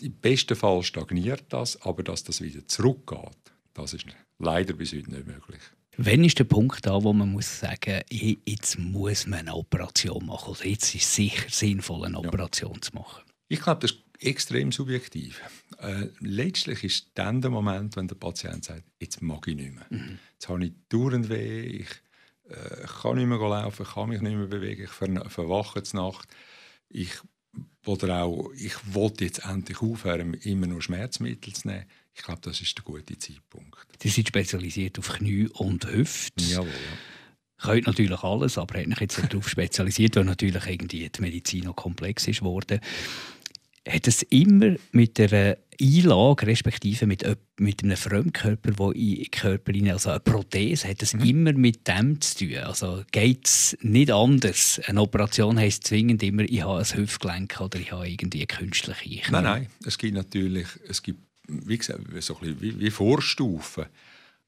im 0.00 0.14
besten 0.14 0.56
Fall 0.56 0.82
stagniert 0.82 1.44
das, 1.50 1.80
aber 1.82 2.02
dass 2.02 2.24
das 2.24 2.40
wieder 2.40 2.66
zurückgeht, 2.66 3.52
das 3.72 3.94
ist 3.94 4.06
leider 4.40 4.72
bis 4.72 4.92
heute 4.94 5.12
nicht 5.12 5.28
möglich. 5.28 5.60
Wann 5.98 6.24
ist 6.24 6.38
der 6.38 6.44
Punkt 6.44 6.86
da, 6.86 7.02
wo 7.02 7.12
man 7.12 7.32
muss 7.32 7.60
sagen, 7.60 8.00
jetzt 8.10 8.78
muss 8.78 9.26
man 9.26 9.40
eine 9.40 9.54
Operation 9.54 10.24
machen? 10.24 10.50
Also 10.50 10.64
jetzt 10.64 10.94
ist 10.94 11.04
es 11.04 11.14
sicher 11.14 11.48
sinnvoll, 11.50 12.06
eine 12.06 12.18
Operation 12.18 12.74
ja. 12.74 12.80
zu 12.80 12.94
machen. 12.94 13.22
Ich 13.48 13.60
glaube, 13.60 13.80
das 13.80 13.92
ist 13.92 14.02
extrem 14.18 14.72
subjektiv. 14.72 15.42
Äh, 15.78 16.08
letztlich 16.20 16.84
ist 16.84 17.10
dann 17.14 17.42
der 17.42 17.50
Moment, 17.50 17.96
wenn 17.96 18.08
der 18.08 18.14
Patient 18.14 18.64
sagt, 18.64 18.84
jetzt 19.00 19.20
mag 19.20 19.46
ich 19.46 19.56
nicht 19.56 19.74
mehr. 19.74 19.86
Mhm. 19.90 20.18
Jetzt 20.32 20.48
habe 20.48 20.64
ich 20.64 20.72
dauernd 20.88 21.28
weh, 21.28 21.60
ich 21.60 21.88
äh, 22.48 22.86
kann 22.86 23.16
nicht 23.16 23.26
mehr 23.26 23.38
laufen, 23.38 23.84
kann 23.84 24.08
mich 24.08 24.22
nicht 24.22 24.36
mehr 24.36 24.46
bewegen, 24.46 24.84
ich 24.84 24.90
ver 24.90 25.28
verwache 25.28 25.82
zur 25.82 26.04
Nacht. 26.04 26.28
Ich, 26.88 27.12
oder 27.84 28.22
auch, 28.22 28.50
ich 28.54 28.74
wollte 28.94 29.24
jetzt 29.24 29.44
endlich 29.44 29.82
aufhören, 29.82 30.34
immer 30.34 30.66
nur 30.66 30.80
Schmerzmittel 30.80 31.52
zu 31.52 31.68
nehmen. 31.68 31.84
Ich 32.14 32.22
glaube, 32.22 32.40
das 32.42 32.60
ist 32.60 32.76
der 32.76 32.84
gute 32.84 33.18
Zeitpunkt. 33.18 33.78
Sie 34.00 34.08
sind 34.08 34.28
spezialisiert 34.28 34.98
auf 34.98 35.08
Knie 35.14 35.48
und 35.48 35.86
Hüfte. 35.86 36.44
Jawohl, 36.44 36.68
ja 36.68 36.98
könnt 37.62 37.86
natürlich 37.86 38.22
alles, 38.22 38.58
aber 38.58 38.78
hat 38.78 38.86
mich 38.86 39.00
jetzt 39.00 39.22
darauf 39.22 39.48
spezialisiert, 39.48 40.16
weil 40.16 40.24
natürlich 40.24 40.66
irgendwie 40.66 41.08
die 41.08 41.20
Medizin 41.20 41.64
noch 41.64 41.76
komplex 41.76 42.26
ist 42.26 42.40
geworden. 42.40 42.80
hat 43.88 44.06
es 44.06 44.22
immer 44.24 44.76
mit 44.92 45.18
der 45.18 45.58
Einlage, 45.80 46.46
respektive 46.46 47.06
mit, 47.06 47.24
mit 47.58 47.82
einem 47.82 47.96
Fremdkörper, 47.96 48.72
der 48.72 48.94
in 48.94 49.16
den 49.16 49.30
Körper 49.30 49.72
rein, 49.72 49.90
also 49.90 50.10
eine 50.10 50.20
Prothese, 50.20 50.88
hat 50.88 51.02
es 51.02 51.14
mhm. 51.14 51.24
immer 51.24 51.52
mit 51.52 51.88
dem 51.88 52.20
zu 52.20 52.46
tun. 52.46 52.58
Also 52.58 53.02
geht 53.10 53.46
es 53.46 53.76
nicht 53.80 54.10
anders. 54.10 54.80
Eine 54.86 55.00
Operation 55.00 55.58
heisst 55.58 55.84
zwingend 55.84 56.22
immer, 56.22 56.42
ich 56.42 56.62
habe 56.62 56.78
ein 56.78 56.84
Hüftgelenk 56.84 57.60
oder 57.60 57.80
ich 57.80 57.90
habe 57.90 58.08
irgendwie 58.08 58.38
eine 58.40 58.46
künstliche 58.46 59.00
Knie. 59.00 59.22
Nein, 59.30 59.44
nein, 59.44 59.66
es 59.84 59.98
gibt 59.98 60.14
natürlich, 60.14 60.68
es 60.88 61.02
gibt, 61.02 61.20
wie 61.48 61.78
gesagt, 61.78 62.00
so 62.20 62.38
ein 62.38 62.60
wie, 62.60 62.78
wie 62.78 62.90
Vorstufen. 62.90 63.86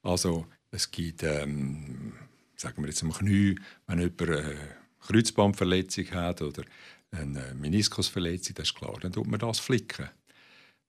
Also 0.03 0.47
es 0.71 0.91
gibt, 0.91 1.23
ähm, 1.23 2.13
sagen 2.57 2.83
wir 2.83 2.89
jetzt 2.89 3.03
am 3.03 3.13
Knie, 3.13 3.57
wenn 3.87 4.01
jemand 4.01 4.23
eine 4.23 4.57
Kreuzbandverletzung 5.01 6.11
hat 6.13 6.43
oder 6.43 6.65
eine 7.11 7.55
Meniskusverletzung, 7.55 8.55
das 8.55 8.69
ist 8.69 8.75
klar, 8.75 8.99
dann 9.01 9.13
tut 9.13 9.27
man 9.27 9.41
das 9.41 9.61
flicken. 9.61 10.09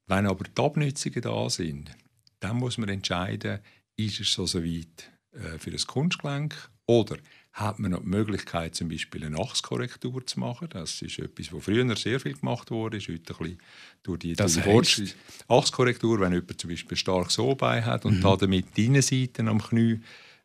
Wenn 0.07 0.27
aber 0.27 0.45
die 0.45 0.61
Abnützungen 0.61 1.21
da 1.21 1.49
sind, 1.49 1.91
dann 2.39 2.57
muss 2.57 2.77
man 2.77 2.89
entscheiden, 2.89 3.59
ist 3.95 4.19
es 4.19 4.33
so 4.33 4.63
weit 4.63 5.11
äh, 5.31 5.57
für 5.57 5.71
das 5.71 5.87
Kunstgelenk 5.87 6.69
oder 6.85 7.17
hat 7.55 7.79
man 7.79 7.91
noch 7.91 8.01
die 8.01 8.09
Möglichkeit, 8.09 8.75
zum 8.75 8.89
Beispiel 8.89 9.23
eine 9.23 9.39
Achskorrektur 9.39 10.27
zu 10.27 10.41
machen. 10.41 10.67
Das 10.69 11.01
ist 11.01 11.19
etwas, 11.19 11.53
was 11.53 11.63
früher 11.63 11.95
sehr 11.95 12.19
viel 12.19 12.33
gemacht 12.33 12.69
wurde, 12.69 12.97
ist 12.97 13.07
heute 13.07 13.33
ein 13.33 13.37
bisschen 13.37 13.57
durch 14.03 14.19
die, 14.19 14.33
das 14.33 14.55
durch 14.55 14.95
die 14.95 15.11
Achskorrektur, 15.47 16.19
wenn 16.19 16.33
jemand 16.33 16.59
zum 16.59 16.69
Beispiel 16.69 16.97
stark 16.97 17.31
so 17.31 17.55
bei 17.55 17.81
hat 17.81 18.03
und 18.03 18.21
mhm. 18.21 18.37
damit 18.39 18.75
die 18.75 18.87
Innenseite 18.87 19.43
am 19.43 19.61
Knie 19.61 20.01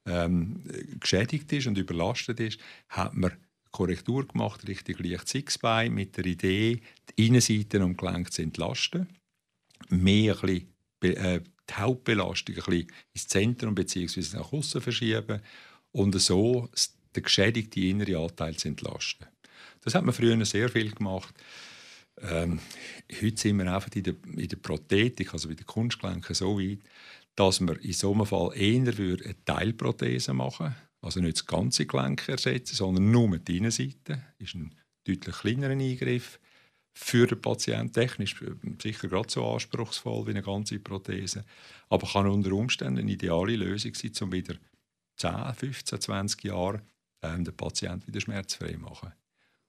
ähm, 0.06 0.62
geschädigt 1.00 1.52
ist 1.52 1.66
und 1.66 1.76
überlastet 1.78 2.38
ist, 2.38 2.60
hat 2.88 3.14
man 3.14 3.32
Korrektur 3.72 4.26
gemacht, 4.26 4.66
richtig 4.68 5.00
leicht 5.00 5.28
Sixbein, 5.28 5.92
mit 5.92 6.16
der 6.16 6.26
Idee, 6.26 6.80
die 7.10 7.26
Innenseite 7.26 7.80
am 7.80 7.96
Gelenk 7.96 8.32
zu 8.32 8.42
entlasten, 8.42 9.08
mehr 9.88 10.36
ein 10.44 10.66
bisschen, 11.00 11.16
äh, 11.16 11.40
die 11.68 11.74
Hauptbelastung 11.74 12.54
ein 12.54 12.64
bisschen 12.64 12.92
ins 13.14 13.26
Zentrum 13.26 13.74
bzw. 13.74 14.36
nach 14.36 14.52
außen 14.52 14.80
verschieben 14.80 15.40
und 15.92 16.20
so 16.20 16.68
den 17.14 17.22
geschädigten 17.22 17.82
inneren 17.82 18.16
Anteil 18.16 18.56
zu 18.56 18.68
entlasten. 18.68 19.26
Das 19.82 19.94
hat 19.94 20.04
man 20.04 20.14
früher 20.14 20.44
sehr 20.44 20.68
viel 20.68 20.90
gemacht. 20.92 21.34
Ähm, 22.20 22.60
heute 23.20 23.40
sind 23.40 23.58
wir 23.58 23.72
einfach 23.72 23.90
in 23.94 24.02
der, 24.02 24.14
in 24.36 24.48
der 24.48 24.56
Prothetik, 24.56 25.32
also 25.32 25.48
bei 25.48 25.54
den 25.54 25.66
Kunstgelenken, 25.66 26.34
so 26.34 26.58
weit, 26.58 26.80
dass 27.34 27.60
wir 27.60 27.80
in 27.82 27.92
so 27.92 28.12
einem 28.12 28.26
Fall 28.26 28.50
eher 28.54 28.92
eine 28.92 29.44
Teilprothese 29.44 30.34
machen 30.34 30.74
also 31.02 31.20
nicht 31.20 31.38
das 31.38 31.46
ganze 31.46 31.86
Gelenk 31.86 32.28
ersetzen, 32.28 32.74
sondern 32.74 33.10
nur 33.10 33.38
die 33.38 33.56
Innenseite. 33.56 34.22
Das 34.38 34.48
ist 34.48 34.54
ein 34.54 34.74
deutlich 35.06 35.34
kleinerer 35.34 35.72
Eingriff 35.72 36.38
für 36.92 37.26
den 37.26 37.40
Patienten. 37.40 37.92
Technisch 37.92 38.36
sicher 38.82 39.08
gerade 39.08 39.30
so 39.30 39.50
anspruchsvoll 39.50 40.26
wie 40.26 40.30
eine 40.30 40.42
ganze 40.42 40.78
Prothese. 40.78 41.44
Aber 41.88 42.06
kann 42.06 42.26
unter 42.26 42.52
Umständen 42.52 43.00
eine 43.00 43.12
ideale 43.12 43.56
Lösung 43.56 43.94
sein, 43.94 44.12
um 44.20 44.32
wieder 44.32 44.56
10, 45.16 45.54
15, 45.54 46.00
20 46.00 46.44
Jahre 46.44 46.82
ähm, 47.22 47.44
den 47.44 47.56
Patienten 47.56 48.06
wieder 48.06 48.20
schmerzfrei 48.20 48.76
machen. 48.76 49.12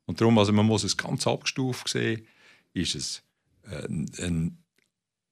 Und 0.06 0.20
darum, 0.20 0.38
also 0.38 0.52
man 0.54 0.66
muss 0.66 0.84
es 0.84 0.98
ganz 0.98 1.28
abgestuft 1.28 1.88
sehen, 1.88 2.26
ist 2.74 2.96
es 2.96 3.24
äh, 3.64 3.88
eine 4.24 4.52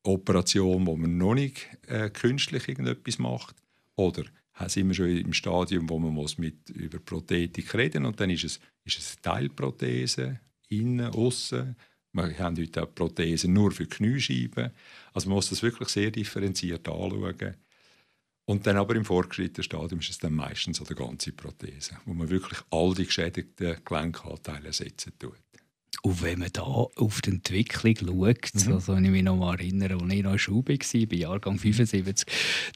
Operation, 0.03 0.85
wo 0.87 0.95
man 0.95 1.17
noch 1.17 1.33
nicht 1.33 1.67
äh, 1.87 2.09
künstlich 2.09 2.67
irgendetwas 2.67 3.19
macht, 3.19 3.55
oder 3.95 4.23
sind 4.67 4.87
wir 4.89 4.95
schon 4.95 5.09
im 5.09 5.33
Stadium, 5.33 5.89
wo 5.89 5.99
man 5.99 6.13
muss 6.13 6.37
mit 6.37 6.69
über 6.69 6.99
Prothetik 6.99 7.73
reden 7.75 8.05
und 8.05 8.19
dann 8.19 8.29
ist 8.29 8.43
es, 8.43 8.59
ist 8.83 8.99
es 8.99 9.15
Teilprothese, 9.21 10.39
innen, 10.67 11.11
außen. 11.11 11.75
Wir 12.11 12.39
haben 12.39 12.57
heute 12.57 12.83
auch 12.83 12.93
Prothesen 12.93 13.53
nur 13.53 13.71
für 13.71 13.85
Kniescheiben. 13.85 14.71
Also 15.13 15.29
man 15.29 15.35
muss 15.35 15.49
das 15.49 15.63
wirklich 15.63 15.89
sehr 15.89 16.11
differenziert 16.11 16.87
anschauen. 16.87 17.55
Und 18.49 18.65
dann 18.65 18.77
aber 18.77 18.95
im 18.95 19.05
fortgeschrittenen 19.05 19.63
Stadium 19.63 19.99
ist 19.99 20.09
es 20.09 20.17
dann 20.17 20.33
meistens 20.33 20.77
so 20.77 20.83
eine 20.83 20.95
ganze 20.95 21.31
Prothese, 21.31 21.97
wo 22.05 22.15
man 22.15 22.31
wirklich 22.31 22.59
all 22.71 22.95
die 22.95 23.05
geschädigten 23.05 23.77
Gelenkanteile 23.85 24.69
ersetzen 24.69 25.13
tut. 25.19 25.37
Und 26.01 26.23
wenn 26.23 26.39
man 26.39 26.49
da 26.53 26.61
auf 26.61 27.19
die 27.21 27.31
Entwicklung 27.31 27.97
schaut, 27.97 28.65
mhm. 28.65 28.73
also 28.73 28.95
wenn 28.95 29.03
ich 29.05 29.11
mich 29.11 29.23
noch 29.23 29.35
mal 29.35 29.59
erinnere, 29.59 29.95
als 29.95 30.13
ich 30.13 30.23
noch 30.23 30.31
in 30.31 30.39
Schule 30.39 30.67
war, 30.67 31.05
bei 31.07 31.15
Jahrgang 31.15 31.59
75, 31.59 32.25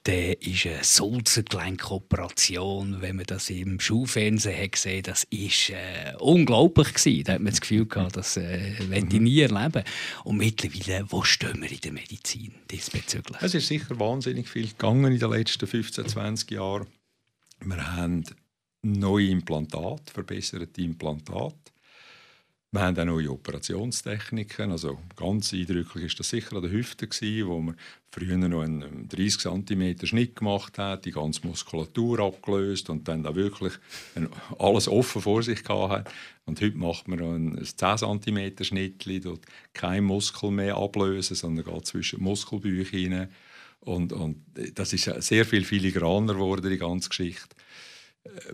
dann 0.04 0.34
ist 0.40 0.66
eine 0.66 0.84
Sulzergelenkoperation, 0.84 3.02
wenn 3.02 3.16
man 3.16 3.26
das 3.26 3.50
im 3.50 3.80
Schulfernsehen 3.80 4.62
hat 4.62 4.74
gesehen 4.74 5.04
das 5.04 5.24
ist 5.30 5.70
äh, 5.70 6.14
unglaublich 6.20 6.94
gewesen. 6.94 7.24
Da 7.24 7.34
hat 7.34 7.42
man 7.42 7.52
das 7.52 7.62
Gefühl 7.62 7.86
gehabt, 7.86 8.18
das 8.18 8.36
äh, 8.38 8.74
werde 8.90 9.16
ich 9.16 9.22
nie 9.22 9.40
erleben. 9.40 9.84
Und 10.24 10.38
mittlerweile, 10.38 11.06
wo 11.10 11.24
stehen 11.24 11.62
wir 11.62 11.72
in 11.72 11.80
der 11.80 11.94
Medizin 11.94 12.54
diesbezüglich? 12.70 13.38
Es 13.42 13.54
ist 13.54 13.68
sicher 13.68 14.00
wahnsinnig 14.00 14.50
viel 14.50 14.68
gegangen 14.68 15.14
in 15.14 15.20
den 15.20 15.30
letzten 15.30 15.68
15, 15.68 16.08
20 16.08 16.50
Jahren. 16.52 16.88
Wir 17.62 17.96
haben 17.96 18.26
neue 18.82 19.30
Implantate, 19.30 20.12
verbesserte 20.12 20.82
Implantate. 20.82 21.73
Wir 22.74 22.82
haben 22.82 22.98
auch 22.98 23.06
neue 23.06 23.30
Operationstechniken. 23.30 24.72
Also 24.72 24.98
ganz 25.16 25.54
eindrücklich 25.54 26.06
ist 26.06 26.20
das 26.20 26.30
sicher 26.30 26.56
an 26.56 26.64
der 26.64 26.72
Hüfte 26.72 27.08
wo 27.46 27.60
man 27.60 27.78
früher 28.10 28.36
noch 28.36 28.62
einen 28.64 29.08
30 29.10 29.42
cm 29.42 30.08
Schnitt 30.08 30.36
gemacht 30.38 30.80
hat, 30.80 31.06
die 31.06 31.12
ganze 31.12 31.46
Muskulatur 31.46 32.20
abgelöst 32.22 32.90
und 32.90 33.08
dann 33.08 33.22
da 33.22 33.36
wirklich 33.36 33.74
alles 34.58 34.88
offen 34.88 35.22
vor 35.22 35.44
sich 35.44 35.64
gehabt 35.64 35.92
hat. 35.92 36.14
Und 36.46 36.62
heute 36.62 36.76
macht 36.76 37.08
man 37.08 37.20
ein 37.20 37.64
10 37.64 37.98
cm 38.20 38.64
Schnitt, 38.64 39.06
dort 39.24 39.46
kein 39.74 40.04
Muskel 40.04 40.50
mehr 40.50 40.76
ablösen, 40.76 41.36
sondern 41.36 41.66
geht 41.66 41.86
zwischen 41.86 42.18
die 42.18 42.24
Muskelbücher 42.24 42.98
hinein. 42.98 43.30
Und, 43.82 44.14
und 44.14 44.38
das 44.74 44.94
ist 44.94 45.04
sehr 45.22 45.46
viel 45.46 45.64
filigraner 45.64 46.34
geworden, 46.34 46.72
die 46.72 46.78
ganze 46.80 47.10
Geschichte. 47.10 47.56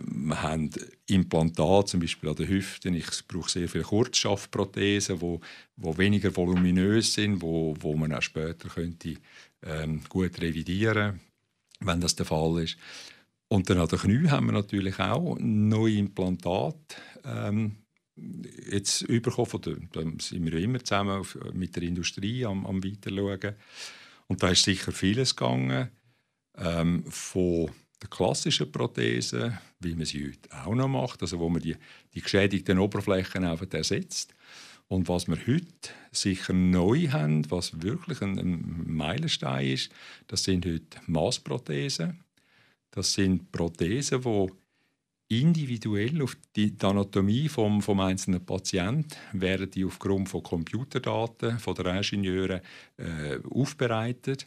Wir 0.00 0.42
haben 0.42 0.70
Implantate, 1.06 1.90
zum 1.90 2.00
Beispiel 2.00 2.28
an 2.28 2.36
den 2.36 2.48
Hüften. 2.48 2.94
Ich 2.94 3.26
brauche 3.28 3.50
sehr 3.50 3.68
viele 3.68 3.84
Kurzschaftprothesen, 3.84 5.16
die 5.16 5.22
wo, 5.22 5.40
wo 5.76 5.96
weniger 5.96 6.34
voluminös 6.34 7.14
sind, 7.14 7.40
wo, 7.40 7.76
wo 7.78 7.94
man 7.94 8.12
auch 8.12 8.22
später 8.22 8.68
könnte, 8.68 9.14
ähm, 9.62 10.02
gut 10.08 10.40
revidieren 10.40 11.20
wenn 11.80 12.00
das 12.00 12.14
der 12.14 12.26
Fall 12.26 12.62
ist. 12.62 12.76
Und 13.48 13.68
dann 13.68 13.78
an 13.78 13.88
den 13.88 13.98
Knien 13.98 14.30
haben 14.30 14.46
wir 14.46 14.52
natürlich 14.52 14.98
auch 15.00 15.36
neue 15.40 15.96
Implantate 15.96 16.78
ähm, 17.24 17.76
jetzt 18.70 19.06
bekommen. 19.08 19.88
Da 19.92 20.02
sind 20.20 20.44
wir 20.44 20.54
immer 20.54 20.84
zusammen 20.84 21.26
mit 21.52 21.74
der 21.74 21.82
Industrie 21.82 22.44
am, 22.44 22.64
am 22.66 22.84
Weiterschauen. 22.84 23.56
Und 24.28 24.42
da 24.42 24.50
ist 24.50 24.62
sicher 24.62 24.92
vieles 24.92 25.34
gegangen. 25.34 25.88
Ähm, 26.56 27.04
von 27.08 27.70
der 28.00 28.08
klassischen 28.08 28.72
Prothese, 28.72 29.58
wie 29.80 29.94
man 29.94 30.06
sie 30.06 30.26
heute 30.26 30.64
auch 30.64 30.74
noch 30.74 30.88
macht, 30.88 31.22
also 31.22 31.38
wo 31.38 31.48
man 31.48 31.62
die, 31.62 31.76
die 32.14 32.22
geschädigten 32.22 32.78
Oberflächen 32.78 33.44
einfach 33.44 33.66
ersetzt. 33.72 34.34
Und 34.88 35.08
was 35.08 35.28
wir 35.28 35.36
heute 35.46 35.90
sicher 36.10 36.52
neu 36.52 37.08
haben, 37.08 37.48
was 37.50 37.82
wirklich 37.82 38.22
ein, 38.22 38.38
ein 38.38 38.84
Meilenstein 38.86 39.68
ist, 39.68 39.92
das 40.26 40.42
sind 40.44 40.66
heute 40.66 40.98
Maßprothesen. 41.06 42.24
Das 42.90 43.12
sind 43.12 43.52
Prothesen, 43.52 44.22
die 44.22 44.48
individuell 45.30 46.20
auf 46.22 46.36
die, 46.56 46.74
Anatomie 46.82 47.48
vom, 47.48 47.80
vom 47.82 48.00
einzelnen 48.00 48.44
Patienten 48.44 49.14
werden 49.32 49.70
die 49.70 49.84
aufgrund 49.84 50.28
von 50.28 50.42
Computerdaten 50.42 51.60
von 51.60 51.74
der 51.76 51.94
Ingenieure 51.94 52.60
äh, 52.96 53.38
aufbereitet 53.48 54.44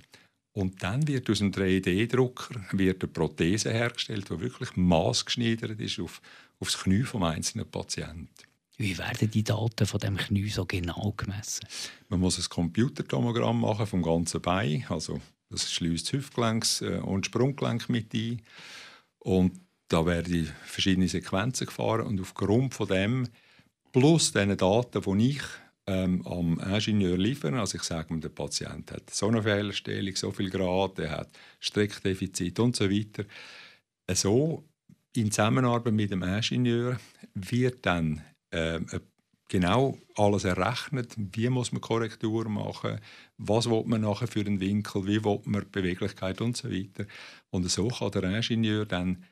und 0.54 0.82
dann 0.84 1.08
wird 1.08 1.30
aus 1.30 1.42
einem 1.42 1.52
3D-Drucker 1.52 2.56
eine 2.72 2.94
Prothese 2.94 3.72
hergestellt, 3.72 4.30
die 4.30 4.40
wirklich 4.40 4.76
maßgeschneidert 4.76 5.80
ist 5.80 6.00
auf, 6.00 6.22
auf 6.60 6.72
das 6.72 6.82
Knie 6.82 7.02
des 7.02 7.16
einzelnen 7.16 7.70
Patienten. 7.70 8.30
Wie 8.78 8.98
werden 8.98 9.30
die 9.30 9.44
Daten 9.44 9.86
von 9.86 10.00
dem 10.00 10.18
Knie 10.18 10.50
so 10.50 10.66
genau 10.66 11.14
gemessen? 11.18 11.68
Man 12.10 12.20
muss 12.20 12.38
ein 12.38 12.50
Computertomogramm 12.50 13.62
machen 13.62 13.88
vom 13.88 14.02
ganzen 14.02 14.42
Bein, 14.42 14.86
also 14.90 15.20
das 15.50 15.72
schließt 15.72 16.12
Hüftgelenks 16.14 16.82
äh, 16.82 17.00
und 17.00 17.28
Sprunggelenk 17.28 17.90
mit 17.90 18.14
ein. 18.14 18.42
Und 19.20 19.60
da 19.88 20.06
werden 20.06 20.52
verschiedene 20.66 21.08
Sequenzen 21.08 21.68
gefahren 21.68 22.08
und 22.08 22.20
aufgrund 22.20 22.74
von 22.74 22.88
dem 22.88 23.28
plus 23.92 24.32
den 24.32 24.58
Daten, 24.58 25.20
die 25.20 25.30
ich 25.30 25.44
ähm, 25.88 26.26
am 26.26 26.60
Ingenieur 26.60 27.18
liefern. 27.18 27.56
Also 27.56 27.78
ich 27.78 27.84
sage 27.84 28.18
der 28.18 28.30
Patient 28.30 28.92
hat 28.92 29.10
so 29.10 29.28
eine 29.28 29.44
Fehlerstellung, 29.44 30.16
so 30.16 30.32
viel 30.32 30.50
Grad, 30.50 31.00
er 31.00 31.12
hat 31.12 31.30
Streckdefizit 31.60 32.60
und 32.60 32.76
so 32.76 32.90
weiter. 32.90 33.26
So 34.12 34.64
in 35.16 35.32
Zusammenarbeit 35.32 35.94
mit 35.94 36.12
dem 36.12 36.24
Ingenieur 36.24 37.00
wird 37.34 37.86
dann 37.86 38.22
ähm, 38.52 38.88
genau 39.48 39.98
alles 40.16 40.46
errechnet, 40.46 41.14
wie 41.18 41.50
muss 41.50 41.72
man 41.72 41.82
Korrektur 41.82 42.50
machen, 42.50 43.00
was 43.38 43.70
will 43.70 43.84
man 43.86 44.02
nachher 44.02 44.28
für 44.28 44.40
einen 44.40 44.60
Winkel, 44.60 45.06
wie 45.06 45.24
will 45.24 45.42
man 45.46 45.70
Beweglichkeit 45.72 46.42
und 46.42 46.58
so 46.58 46.72
weiter. 46.72 47.06
Und 47.52 47.70
so 47.70 47.88
kann 47.90 48.12
der 48.12 48.24
Ingenieur 48.24 48.86
dann 48.86 49.24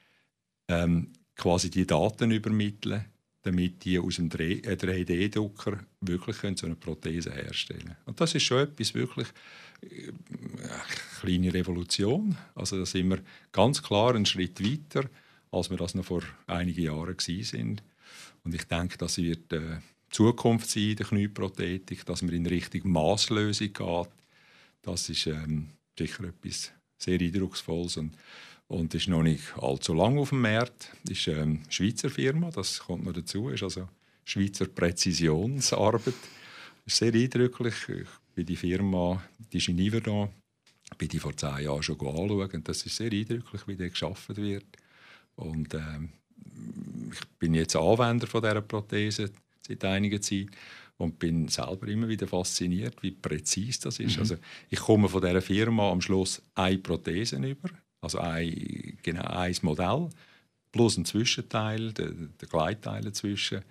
ähm, 0.68 1.14
quasi 1.36 1.70
die 1.70 1.88
Daten 1.88 2.32
übermitteln 2.32 3.06
damit 3.44 3.84
die 3.84 4.00
aus 4.00 4.16
dem 4.18 4.30
3D-Drucker 4.30 5.74
äh, 5.74 5.78
wirklich 6.02 6.38
so 6.56 6.66
eine 6.66 6.76
Prothese 6.76 7.32
herstellen 7.32 7.82
können. 7.82 7.98
Und 8.06 8.22
das 8.22 8.36
ist 8.36 8.44
schon 8.44 8.60
etwas 8.60 8.94
wirklich 8.94 9.28
äh, 9.82 10.12
eine 10.62 10.82
kleine 11.20 11.54
Revolution. 11.54 12.38
Also 12.56 12.78
da 12.78 12.86
sind 12.86 13.10
wir 13.10 13.20
ganz 13.52 13.82
klar 13.82 14.16
einen 14.16 14.26
Schritt 14.26 14.64
weiter, 14.64 15.10
als 15.52 15.70
wir 15.70 15.78
das 15.78 15.96
noch 15.96 16.06
vor 16.06 16.24
einigen 16.48 16.84
Jahren 16.84 17.16
sind. 17.20 17.84
Und 18.44 18.56
ich 18.56 18.64
denke, 18.66 18.98
das 18.98 19.18
wird 19.18 19.52
äh, 19.54 19.80
Zukunft 20.10 20.70
sein, 20.70 20.96
der 20.96 21.06
Knieprothetik, 21.06 22.06
dass 22.06 22.22
man 22.22 22.34
in 22.34 22.46
Richtung 22.46 22.92
Masslösung 22.92 23.74
geht. 23.74 24.10
Das 24.82 25.10
ist 25.10 25.28
ähm, 25.28 25.70
sicher 25.98 26.26
etwas 26.26 26.72
sehr 26.98 27.20
Eindrucksvolles 27.20 27.98
und 27.98 28.16
und 28.72 28.96
ist 28.96 29.10
noch 29.10 29.22
nicht 29.22 29.44
allzu 29.58 29.94
lange 29.94 30.22
auf 30.22 30.30
dem 30.30 30.42
Markt. 30.42 30.94
Ist 31.10 31.28
eine 31.28 31.42
ähm, 31.42 31.60
Schweizer 31.68 32.10
Firma, 32.10 32.52
das 32.52 32.80
kommt 32.80 33.04
noch 33.04 33.12
dazu. 33.12 33.50
Ist 33.50 33.64
also 33.64 33.90
Schweizer 34.24 34.66
Präzisionsarbeit. 34.66 36.14
Ist 36.86 36.96
sehr 36.96 37.14
eindrücklich. 37.14 37.76
Ich 37.90 38.08
bin 38.34 38.46
die 38.46 38.56
Firma, 38.56 39.22
die 39.52 39.58
ist 39.58 39.68
in 39.68 39.78
Yverdon, 39.78 40.30
bin 40.98 41.10
die 41.10 41.20
vor 41.20 41.36
zehn 41.36 41.66
Jahren 41.66 41.84
schon 41.84 42.00
anschauen. 42.00 42.64
Das 42.64 42.86
ist 42.86 42.96
sehr 42.96 43.12
eindrücklich, 43.12 43.62
wie 43.68 43.76
der 43.76 43.90
geschaffen 43.90 44.38
wird. 44.38 44.66
Und 45.36 45.74
äh, 45.74 46.00
ich 47.12 47.28
bin 47.40 47.54
jetzt 47.54 47.76
Anwender 47.76 48.28
von 48.28 48.42
dieser 48.42 48.62
Prothese 48.62 49.32
seit 49.68 49.84
einiger 49.84 50.22
Zeit 50.22 50.48
und 50.96 51.20
bin 51.20 51.50
selber 51.50 51.90
immer 51.90 52.08
wieder 52.08 52.26
fasziniert, 52.26 53.04
wie 53.04 53.12
präzise 53.12 53.82
das 53.82 54.00
ist. 54.00 54.16
Mhm. 54.16 54.22
Also 54.22 54.36
ich 54.70 54.80
komme 54.80 55.10
von 55.10 55.22
dieser 55.22 55.42
Firma 55.42 55.92
am 55.92 56.00
Schluss 56.00 56.42
eine 56.56 56.78
Prothese 56.78 57.36
über 57.36 57.70
also 58.02 58.20
ein, 58.20 58.98
genau 59.04 59.24
ein 59.24 59.56
Modell 59.62 60.10
plus 60.72 60.98
ein 60.98 61.06
Zwischenteil, 61.06 61.94
der, 61.94 62.12
der 62.12 62.48
Gleitteil 62.48 63.02
dazwischen. 63.02 63.62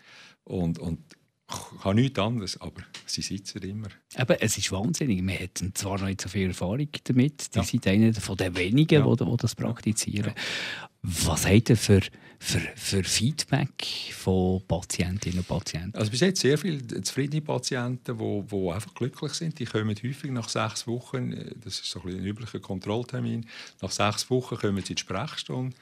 Und, 0.45 0.79
und 0.79 1.01
ich 1.49 1.85
habe 1.85 1.95
nichts 1.97 2.19
anderes, 2.19 2.61
aber 2.61 2.83
sie 3.07 3.23
sitzen 3.23 3.63
immer. 3.63 3.89
Eben, 4.17 4.37
es 4.39 4.57
ist 4.57 4.71
wahnsinnig. 4.71 5.27
Wir 5.27 5.35
hätten 5.35 5.75
zwar 5.75 5.99
noch 5.99 6.07
nicht 6.07 6.21
so 6.21 6.29
viel 6.29 6.49
Erfahrung 6.49 6.89
damit. 7.05 7.55
Die 7.55 7.59
ja. 7.59 7.65
sind 7.65 7.87
einer 7.87 8.15
von 8.15 8.37
den 8.37 8.55
wenigen, 8.57 9.05
ja. 9.05 9.15
die, 9.17 9.25
die 9.25 9.37
das 9.37 9.57
praktizieren. 9.57 10.33
Ja. 10.37 10.90
Was 11.03 11.47
habt 11.47 11.71
ihr 11.71 11.77
für, 11.77 12.01
für, 12.39 12.61
für 12.77 13.03
Feedback 13.05 14.13
von 14.13 14.63
Patientinnen 14.67 15.39
und 15.39 15.49
Patienten? 15.49 15.97
Also 15.97 16.11
bis 16.11 16.21
jetzt 16.21 16.41
sehr 16.41 16.59
viele 16.59 17.01
zufriedene 17.03 17.41
Patienten, 17.41 18.19
die, 18.19 18.43
die 18.47 18.71
einfach 18.71 18.95
glücklich 18.95 19.33
sind. 19.33 19.59
Die 19.59 19.65
kommen 19.65 19.97
häufig 19.97 20.31
nach 20.31 20.49
sechs 20.49 20.87
Wochen, 20.87 21.31
das 21.63 21.81
ist 21.81 21.91
so 21.91 22.03
ein, 22.03 22.19
ein 22.19 22.25
üblicher 22.25 22.61
Kontrolltermin, 22.61 23.47
nach 23.81 23.91
sechs 23.91 24.29
Wochen 24.31 24.57
kommen 24.57 24.83
sie 24.83 24.93
in 24.93 24.97
die 24.97 25.01
Sprechstunde 25.01 25.77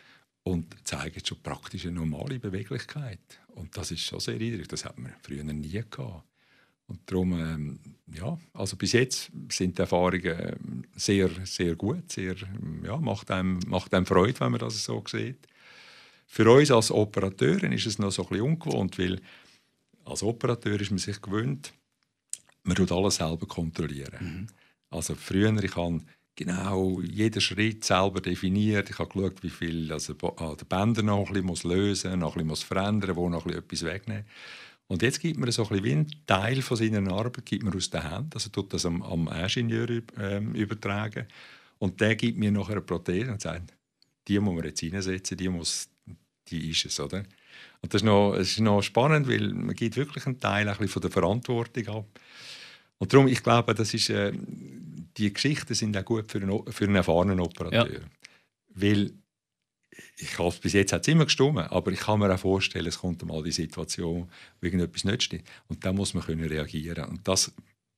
und 0.44 0.66
zeigen 0.84 1.20
schon 1.24 1.42
praktisch 1.42 1.84
eine 1.86 1.94
normale 1.96 2.38
Beweglichkeit. 2.38 3.20
Und 3.48 3.76
das 3.76 3.90
ist 3.90 4.00
schon 4.00 4.20
sehr 4.20 4.34
eindrücklich. 4.34 4.68
Das 4.68 4.84
hat 4.84 4.98
man 4.98 5.12
früher 5.22 5.44
nie 5.44 5.82
gehabt. 5.90 6.27
Und 6.88 7.00
darum, 7.06 7.32
ähm, 7.34 7.78
ja, 8.12 8.38
also 8.54 8.76
bis 8.76 8.92
jetzt 8.92 9.30
sind 9.50 9.76
die 9.76 9.82
Erfahrungen 9.82 10.24
ähm, 10.24 10.84
sehr, 10.96 11.28
sehr 11.44 11.76
gut. 11.76 12.10
Sehr, 12.10 12.34
ja, 12.82 12.96
macht, 12.96 13.30
einem, 13.30 13.60
macht 13.66 13.92
einem 13.94 14.06
Freude, 14.06 14.40
wenn 14.40 14.52
man 14.52 14.60
das 14.60 14.82
so 14.82 15.04
sieht. 15.06 15.46
Für 16.26 16.50
uns 16.50 16.70
als 16.70 16.90
Operateuren 16.90 17.72
ist 17.72 17.86
es 17.86 17.98
noch 17.98 18.10
so 18.10 18.22
ein 18.22 18.28
bisschen 18.28 18.46
ungewohnt, 18.46 18.98
weil 18.98 19.20
als 20.04 20.22
Operateur 20.22 20.80
ist 20.80 20.90
man 20.90 20.98
sich 20.98 21.20
gewöhnt, 21.20 21.72
man 22.64 22.76
tut 22.76 22.90
alles 22.90 23.16
selber 23.16 23.46
kontrollieren. 23.46 24.18
Mhm. 24.20 24.46
Also 24.90 25.14
früher, 25.14 25.62
ich 25.62 25.76
habe 25.76 26.00
genau 26.34 27.00
jeden 27.00 27.40
Schritt 27.40 27.84
selber 27.84 28.20
definiert. 28.20 28.88
Ich 28.88 28.98
habe 28.98 29.10
geschaut, 29.10 29.42
wie 29.42 29.50
viel 29.50 29.92
also, 29.92 30.14
ah, 30.36 30.54
der 30.54 30.64
Bänder 30.64 31.02
noch 31.02 31.26
ein 31.26 31.32
bisschen 31.32 31.46
muss 31.46 31.64
lösen 31.64 32.20
noch 32.20 32.28
ein 32.28 32.34
bisschen 32.34 32.48
muss 32.48 32.62
verändern 32.62 33.16
wo 33.16 33.28
noch 33.28 33.44
ein 33.44 33.52
bisschen 33.52 33.64
etwas 33.64 33.84
wegnehmen 33.84 34.24
und 34.88 35.02
jetzt 35.02 35.20
gibt 35.20 35.38
man 35.38 35.50
so 35.52 35.62
ein 35.62 35.68
bisschen 35.68 35.84
wie 35.84 35.92
einen 35.92 36.26
Teil 36.26 36.62
von 36.62 36.76
seiner 36.76 37.12
Arbeit 37.12 37.46
gibt 37.46 37.62
man 37.62 37.74
aus 37.74 37.90
der 37.90 38.10
Hand, 38.10 38.34
also 38.34 38.50
tut 38.50 38.72
das 38.72 38.84
am, 38.86 39.02
am 39.02 39.28
Ingenieur 39.28 40.02
ähm, 40.18 40.54
übertragen 40.54 41.26
und 41.78 42.00
der 42.00 42.16
gibt 42.16 42.38
mir 42.38 42.50
noch 42.50 42.70
eine 42.70 42.80
Prothese 42.80 43.30
und 43.30 43.40
sagt, 43.40 43.74
die 44.26 44.38
muss 44.38 44.54
man 44.54 44.64
jetzt 44.64 44.82
reinsetzen, 44.82 45.36
die, 45.36 45.48
muss, 45.48 45.88
die 46.48 46.70
ist 46.70 46.84
es, 46.84 47.00
oder? 47.00 47.24
Und 47.80 47.94
das 47.94 48.02
ist, 48.02 48.06
noch, 48.06 48.34
das 48.36 48.48
ist 48.48 48.60
noch 48.60 48.82
spannend, 48.82 49.28
weil 49.28 49.52
man 49.52 49.74
gibt 49.74 49.96
wirklich 49.96 50.26
einen 50.26 50.40
Teil 50.40 50.68
ein 50.68 50.72
bisschen 50.72 50.88
von 50.88 51.02
der 51.02 51.10
Verantwortung 51.10 51.88
ab. 51.88 52.20
Und 52.98 53.12
darum, 53.12 53.28
ich 53.28 53.42
glaube, 53.42 53.74
das 53.74 53.94
ist, 53.94 54.10
äh, 54.10 54.32
die 55.16 55.32
Geschichten 55.32 55.74
sind 55.74 55.96
auch 55.96 56.04
gut 56.04 56.30
für 56.30 56.40
einen, 56.40 56.72
für 56.72 56.84
einen 56.84 56.96
erfahrenen 56.96 57.40
Operateur. 57.40 58.00
Ja. 58.00 58.06
Weil 58.74 59.12
ich 60.18 60.38
hoffe, 60.38 60.60
bis 60.60 60.72
jetzt 60.72 60.92
hat 60.92 61.02
es 61.02 61.08
immer 61.08 61.24
gestimmt, 61.24 61.58
aber 61.58 61.92
ich 61.92 62.00
kann 62.00 62.20
mir 62.20 62.32
auch 62.32 62.38
vorstellen, 62.38 62.86
es 62.86 62.98
kommt 62.98 63.24
mal 63.24 63.42
die 63.42 63.52
Situation, 63.52 64.28
wo 64.60 64.66
irgendetwas 64.66 65.04
nicht 65.04 65.22
stimmt. 65.22 65.44
Und 65.68 65.84
dann 65.84 65.96
muss 65.96 66.14
man 66.14 66.24
können 66.24 66.44
reagieren. 66.44 67.04
Und 67.04 67.26
das 67.26 67.52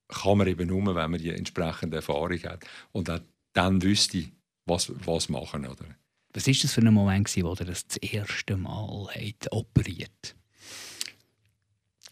kann 0.08 0.38
man 0.38 0.46
eben 0.46 0.68
nur, 0.68 0.94
wenn 0.94 1.10
man 1.10 1.20
die 1.20 1.30
entsprechende 1.30 1.96
Erfahrung 1.96 2.42
hat 2.42 2.64
und 2.92 3.10
auch 3.10 3.20
dann 3.52 3.82
wüsste, 3.82 4.24
was, 4.66 4.92
was 5.04 5.28
machen. 5.28 5.66
Oder? 5.66 5.84
Was 6.32 6.46
war 6.46 6.54
das 6.54 6.72
für 6.72 6.80
ein 6.80 6.94
Moment, 6.94 7.34
wo 7.36 7.52
ihr 7.52 7.66
das, 7.66 7.86
das 7.86 7.96
erste 7.98 8.56
Mal 8.56 9.08
hat 9.14 9.52
operiert 9.52 10.36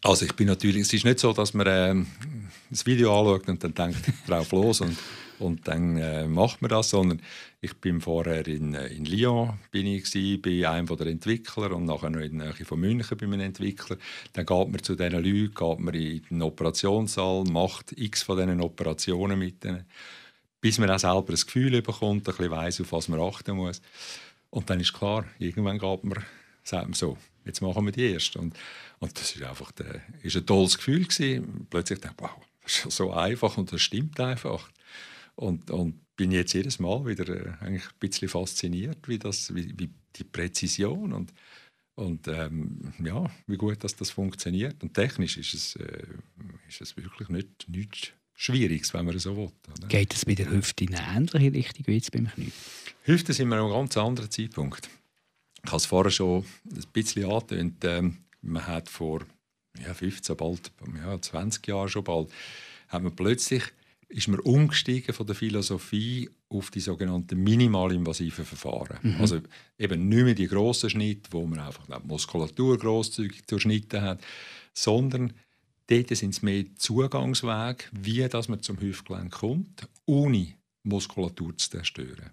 Also 0.02 0.24
ich 0.24 0.32
bin 0.34 0.46
natürlich, 0.46 0.82
es 0.82 0.92
ist 0.92 1.04
nicht 1.04 1.20
so, 1.20 1.32
dass 1.32 1.54
man 1.54 1.66
äh, 1.66 2.04
das 2.70 2.86
Video 2.86 3.18
anschaut 3.18 3.48
und 3.48 3.62
dann 3.62 3.74
denkt, 3.74 4.12
drauf 4.26 4.50
los 4.52 4.80
und 4.80 4.96
und 5.40 5.66
dann 5.68 5.96
äh, 5.96 6.26
macht 6.26 6.62
man 6.62 6.68
das, 6.70 6.90
sondern 6.90 7.20
ich 7.60 7.74
bin 7.74 8.00
vorher 8.00 8.46
in, 8.46 8.74
äh, 8.74 8.88
in 8.88 9.04
Lyon 9.04 9.58
bin 9.70 9.86
ich 9.86 10.04
gewesen, 10.04 10.42
bei 10.42 10.68
einem 10.68 10.86
der 10.86 11.06
Entwickler 11.06 11.74
und 11.74 11.84
nachher 11.84 12.10
noch 12.10 12.20
in 12.20 12.38
der 12.38 12.54
von 12.54 12.80
München 12.80 13.16
bei 13.16 13.26
einem 13.26 13.40
Entwickler. 13.40 13.96
Dann 14.32 14.46
geht 14.46 14.68
man 14.68 14.82
zu 14.82 14.94
diesen 14.94 15.12
Leuten, 15.12 15.54
geht 15.54 15.80
man 15.80 15.94
in 15.94 16.22
den 16.30 16.42
Operationssaal, 16.42 17.44
macht 17.44 17.92
x 17.96 18.22
von 18.22 18.38
diesen 18.38 18.60
Operationen 18.60 19.38
mit 19.38 19.64
denen, 19.64 19.84
bis 20.60 20.78
man 20.78 20.90
auch 20.90 20.98
selber 20.98 21.32
ein 21.32 21.36
Gefühl 21.36 21.82
bekommt, 21.82 22.28
ein 22.28 22.34
bisschen 22.34 22.50
weiss, 22.50 22.80
auf 22.80 22.92
was 22.92 23.08
man 23.08 23.20
achten 23.20 23.56
muss. 23.56 23.80
Und 24.50 24.68
dann 24.70 24.80
ist 24.80 24.92
klar, 24.92 25.24
irgendwann 25.38 25.78
geht 25.78 26.04
man, 26.04 26.24
sagt 26.62 26.84
man 26.84 26.94
so, 26.94 27.16
jetzt 27.44 27.60
machen 27.60 27.84
wir 27.84 27.92
die 27.92 28.12
erste. 28.12 28.38
Und, 28.38 28.54
und 28.98 29.18
das 29.18 29.34
ist 29.34 29.42
einfach 29.42 29.72
der, 29.72 30.00
ist 30.22 30.36
ein 30.36 30.46
tolles 30.46 30.76
Gefühl 30.76 31.04
gewesen. 31.04 31.66
Plötzlich 31.70 32.00
dachte 32.00 32.14
ich, 32.16 32.22
wow, 32.22 32.36
das 32.62 32.86
ist 32.86 32.96
so 32.96 33.12
einfach 33.12 33.56
und 33.56 33.72
das 33.72 33.80
stimmt 33.80 34.20
einfach. 34.20 34.68
Und, 35.38 35.70
und 35.70 36.00
bin 36.16 36.32
jetzt 36.32 36.52
jedes 36.52 36.80
Mal 36.80 37.06
wieder 37.06 37.28
äh, 37.28 37.52
eigentlich 37.60 37.84
ein 37.84 37.98
bisschen 38.00 38.28
fasziniert, 38.28 39.06
wie, 39.06 39.20
das, 39.20 39.54
wie, 39.54 39.72
wie 39.78 39.88
die 40.16 40.24
Präzision 40.24 41.12
und, 41.12 41.32
und 41.94 42.26
ähm, 42.26 42.92
ja, 42.98 43.30
wie 43.46 43.56
gut 43.56 43.84
dass 43.84 43.94
das 43.94 44.10
funktioniert. 44.10 44.82
Und 44.82 44.94
technisch 44.94 45.36
ist 45.36 45.54
es, 45.54 45.76
äh, 45.76 46.06
ist 46.68 46.80
es 46.80 46.96
wirklich 46.96 47.28
nicht, 47.28 47.68
nichts 47.68 48.08
Schwieriges, 48.34 48.92
wenn 48.94 49.06
man 49.06 49.16
so 49.20 49.36
will. 49.36 49.52
Oder? 49.76 49.86
Geht 49.86 50.12
es 50.12 50.24
bei 50.24 50.34
der 50.34 50.50
Hüfte 50.50 50.84
in 50.84 50.94
eine 50.96 51.16
ähnliche 51.16 51.52
Richtung 51.52 51.86
wie 51.86 51.94
jetzt 51.94 52.10
beim 52.10 52.26
Knie? 52.26 52.50
Hüfte 53.04 53.32
sind 53.32 53.48
wir 53.48 53.58
an 53.58 53.66
einem 53.66 53.72
ganz 53.72 53.96
anderen 53.96 54.32
Zeitpunkt. 54.32 54.90
Ich 55.64 55.70
habe 55.70 55.76
es 55.76 55.86
vorher 55.86 56.10
schon 56.10 56.44
ein 56.64 56.82
bisschen 56.92 57.30
angetönt. 57.30 57.84
Ähm, 57.84 58.16
man 58.42 58.66
hat 58.66 58.88
vor 58.88 59.24
ja, 59.80 59.94
15, 59.94 60.36
bald 60.36 60.72
ja, 60.96 61.20
20 61.20 61.64
Jahren 61.68 61.88
schon 61.88 62.02
bald, 62.02 62.28
hat 62.88 63.04
man 63.04 63.14
plötzlich 63.14 63.62
ist 64.08 64.28
man 64.28 64.40
umgestiegen 64.40 65.14
von 65.14 65.26
der 65.26 65.36
Philosophie 65.36 66.30
auf 66.48 66.70
die 66.70 66.80
sogenannten 66.80 67.42
minimalinvasiven 67.42 68.44
Verfahren. 68.44 68.98
Mhm. 69.02 69.20
Also 69.20 69.40
eben 69.78 70.08
nicht 70.08 70.24
mehr 70.24 70.34
die 70.34 70.46
grossen 70.46 70.90
Schnitte, 70.90 71.30
wo 71.32 71.46
man 71.46 71.60
einfach 71.60 71.86
die 71.86 72.06
Muskulatur 72.06 72.78
grosszügig 72.78 73.46
durchschnitten 73.46 74.00
hat, 74.00 74.20
sondern 74.72 75.34
dort 75.88 76.08
sind 76.16 76.30
es 76.30 76.42
mehr 76.42 76.64
Zugangswege, 76.76 77.84
wie 77.92 78.26
dass 78.28 78.48
man 78.48 78.62
zum 78.62 78.80
Hüftgelenk 78.80 79.32
kommt, 79.32 79.86
ohne 80.06 80.54
Muskulatur 80.84 81.56
zu 81.56 81.70
zerstören. 81.70 82.30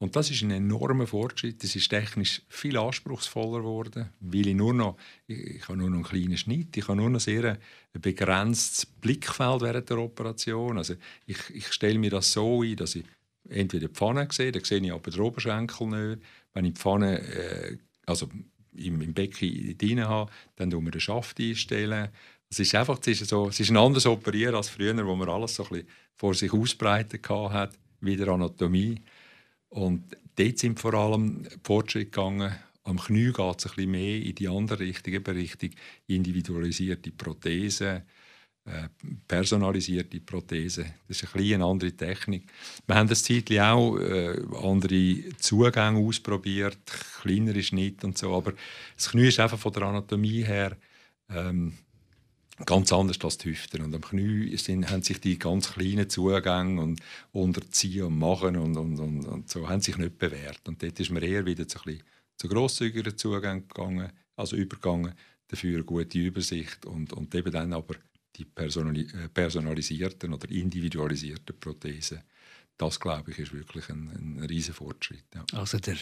Und 0.00 0.14
das 0.14 0.30
ist 0.30 0.42
ein 0.42 0.52
enormer 0.52 1.08
Fortschritt. 1.08 1.62
Es 1.64 1.74
ist 1.74 1.88
technisch 1.88 2.42
viel 2.48 2.76
anspruchsvoller 2.76 3.58
geworden, 3.58 4.10
weil 4.20 4.46
ich 4.46 4.54
nur 4.54 4.72
noch, 4.72 4.96
ich, 5.26 5.62
habe 5.68 5.76
nur 5.76 5.90
noch 5.90 5.96
einen 5.96 6.04
kleinen 6.04 6.36
Schnitt, 6.36 6.76
ich 6.76 6.86
habe 6.86 6.96
nur 6.96 7.10
noch 7.10 7.20
sehr 7.20 7.58
ein 7.94 8.00
begrenztes 8.00 8.86
Blickfeld 8.86 9.60
während 9.60 9.90
der 9.90 9.98
Operation. 9.98 10.78
Also 10.78 10.94
ich, 11.26 11.38
ich 11.52 11.72
stelle 11.72 11.98
mir 11.98 12.10
das 12.10 12.32
so 12.32 12.62
ein, 12.62 12.76
dass 12.76 12.94
ich 12.94 13.04
entweder 13.48 13.88
die 13.88 13.94
Pfanne 13.94 14.28
sehe, 14.30 14.52
dann 14.52 14.62
sehe 14.62 14.78
ich 14.78 14.92
aber 14.92 15.10
den 15.10 15.20
Oberschenkel 15.20 15.86
nicht. 15.88 16.22
Wenn 16.54 16.64
ich 16.64 16.74
die 16.74 16.80
Pfanne, 16.80 17.20
äh, 17.20 17.78
also 18.06 18.28
im, 18.76 19.00
im 19.00 19.12
Becken 19.12 19.76
drin 19.76 20.04
habe, 20.06 20.30
dann 20.54 20.70
tun 20.70 20.84
wir 20.84 20.92
den 20.92 21.00
Schaft 21.00 21.40
einstellen. 21.40 22.08
Es 22.48 22.60
ist 22.60 22.74
einfach, 22.74 23.00
es 23.00 23.20
ist, 23.20 23.28
so, 23.28 23.48
es 23.48 23.58
ist 23.58 23.70
ein 23.70 23.76
anderes 23.76 24.06
Operieren 24.06 24.54
als 24.54 24.68
früher, 24.68 25.04
wo 25.04 25.16
man 25.16 25.28
alles 25.28 25.56
so 25.56 25.64
ein 25.64 25.68
bisschen 25.70 25.88
vor 26.14 26.34
sich 26.34 26.52
ausbreitet 26.52 27.28
hat, 27.28 27.76
wie 28.00 28.16
der 28.16 28.28
Anatomie. 28.28 29.00
Und 29.68 30.16
dort 30.36 30.58
sind 30.58 30.80
vor 30.80 30.94
allem 30.94 31.46
Fortschritte 31.62 32.06
gegangen. 32.06 32.54
Am 32.84 32.98
Knie 32.98 33.32
geht 33.32 33.58
es 33.58 33.66
ein 33.66 33.74
bisschen 33.74 33.90
mehr 33.90 34.22
in 34.22 34.34
die 34.34 34.48
andere 34.48 34.80
Richtung, 34.80 35.14
eben 35.14 35.36
Richtung 35.36 35.70
individualisierte 36.06 37.10
Prothesen, 37.10 38.02
äh, 38.64 38.88
personalisierte 39.26 40.20
Prothese. 40.20 40.86
Das 41.06 41.22
ist 41.22 41.34
eine, 41.34 41.54
eine 41.54 41.64
andere 41.66 41.92
Technik. 41.92 42.50
Wir 42.86 42.96
haben 42.96 43.08
das 43.08 43.22
Zeitlich 43.22 43.60
auch 43.60 43.98
äh, 43.98 44.40
andere 44.62 45.36
Zugänge 45.36 45.98
ausprobiert, 45.98 46.78
kleinere 47.20 47.62
Schnitte 47.62 48.06
und 48.06 48.16
so, 48.16 48.34
aber 48.34 48.54
das 48.96 49.10
Knie 49.10 49.28
ist 49.28 49.40
einfach 49.40 49.58
von 49.58 49.72
der 49.72 49.82
Anatomie 49.82 50.44
her 50.44 50.76
ähm, 51.28 51.74
ganz 52.66 52.92
anders 52.92 53.18
als 53.22 53.38
die 53.38 53.50
Hüften. 53.50 53.82
Und 53.82 53.94
am 53.94 54.00
Knie 54.00 54.56
sind, 54.56 54.90
haben 54.90 55.02
sich 55.02 55.20
die 55.20 55.38
ganz 55.38 55.72
kleinen 55.72 56.08
Zugänge 56.08 56.80
und 56.80 57.00
unterziehen 57.32 58.04
und 58.04 58.18
machen 58.18 58.56
und, 58.56 58.76
und, 58.76 58.98
und, 58.98 59.26
und, 59.26 59.50
so 59.50 59.68
haben 59.68 59.80
sich 59.80 59.96
nicht 59.96 60.18
bewährt. 60.18 60.60
Und 60.66 60.82
dort 60.82 60.98
ist 60.98 61.10
mir 61.10 61.22
eher 61.22 61.46
wieder 61.46 61.66
zu, 61.68 61.78
ein 61.86 62.02
zu 62.36 62.48
grosszügigeren 62.48 63.16
Zugängen 63.16 63.68
gegangen, 63.68 64.12
also 64.36 64.56
übergegangen, 64.56 65.14
dafür 65.48 65.76
eine 65.76 65.84
gute 65.84 66.18
Übersicht 66.18 66.86
und, 66.86 67.12
und 67.12 67.34
eben 67.34 67.52
dann 67.52 67.72
aber 67.72 67.94
die 68.36 68.46
äh, 68.56 69.28
personalisierten 69.32 70.32
oder 70.32 70.50
individualisierten 70.50 71.58
Prothesen. 71.58 72.22
Das, 72.78 73.00
glaube 73.00 73.32
ich, 73.32 73.38
ist 73.40 73.52
wirklich 73.52 73.88
ein, 73.90 74.38
ein 74.38 74.46
riesiger 74.48 74.74
Fortschritt. 74.74 75.24
Ja. 75.34 75.44
Also 75.58 75.78
der 75.78 75.96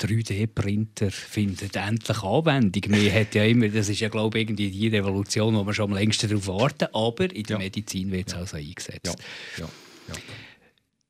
3D-Printer 0.00 1.10
findet 1.10 1.74
endlich 1.74 2.22
Anwendung. 2.22 2.82
Man 2.88 3.12
hat 3.12 3.34
ja 3.34 3.44
immer, 3.44 3.68
das 3.68 3.88
ist 3.88 3.98
ja, 3.98 4.08
glaube 4.08 4.38
ich, 4.38 4.44
irgendwie 4.44 4.70
die 4.70 4.88
Revolution, 4.88 5.56
wo 5.56 5.66
wir 5.66 5.74
schon 5.74 5.90
am 5.90 5.96
längsten 5.96 6.28
darauf 6.28 6.46
warten, 6.46 6.86
aber 6.94 7.34
in 7.34 7.42
der 7.42 7.56
ja. 7.56 7.58
Medizin 7.58 8.12
wird 8.12 8.28
es 8.28 8.34
ja. 8.34 8.38
also 8.38 8.56
eingesetzt. 8.56 9.16
Ja. 9.58 9.68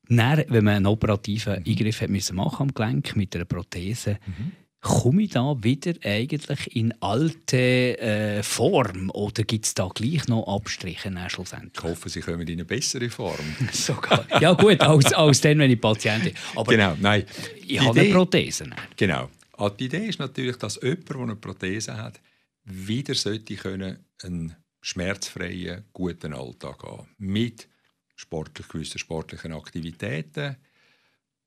Dann, 0.09 0.45
wenn 0.49 0.65
man 0.65 0.77
einen 0.77 0.87
operativen 0.87 1.61
mhm. 1.61 1.65
Eingriff 1.67 2.01
hat 2.01 2.09
müssen 2.09 2.37
machen 2.37 2.69
am 2.69 2.75
Gelenk 2.75 3.15
mit 3.15 3.37
einer 3.37 3.45
Prothese, 3.45 4.19
mhm 4.27 4.53
komme 4.81 5.23
ich 5.23 5.31
da 5.31 5.57
wieder 5.63 5.93
eigentlich 6.05 6.75
in 6.75 6.95
alte 7.01 7.99
äh, 7.99 8.43
Form 8.43 9.11
oder 9.11 9.43
gibt 9.45 9.67
es 9.67 9.75
da 9.75 9.89
gleich 9.89 10.27
noch 10.29 10.47
Abstriche 10.47 11.13
schlussendlich? 11.29 11.73
Ich 11.77 11.83
hoffe, 11.83 12.09
Sie 12.09 12.21
kommen 12.21 12.43
in 12.43 12.55
eine 12.55 12.65
bessere 12.65 13.11
Form. 13.11 13.57
Sogar. 13.73 14.27
Ja 14.41 14.53
gut, 14.53 14.81
als, 14.81 15.13
als 15.13 15.41
dann, 15.41 15.59
wenn 15.59 15.71
ich 15.71 15.81
Patient 15.81 16.25
bin. 16.25 16.35
Aber 16.55 16.73
genau, 16.73 16.97
nein. 16.99 17.25
Ich 17.67 17.79
habe 17.81 17.99
Idee, 17.99 18.07
eine 18.07 18.15
Prothese. 18.15 18.65
Dann. 18.65 18.75
Genau. 18.97 19.29
Also 19.53 19.77
die 19.77 19.85
Idee 19.85 20.07
ist 20.07 20.19
natürlich, 20.19 20.57
dass 20.57 20.81
jemand, 20.83 21.09
der 21.11 21.17
eine 21.19 21.37
Prothese 21.37 21.97
hat, 21.97 22.21
wieder 22.65 23.15
sollte 23.15 23.57
können 23.57 23.99
einen 24.23 24.57
schmerzfreien, 24.81 25.85
guten 25.93 26.33
Alltag 26.33 26.83
haben. 26.83 27.09
Mit 27.19 27.69
sportlich, 28.17 28.69
gewissen 28.69 28.99
sportlichen 28.99 29.53
Aktivitäten, 29.53 30.57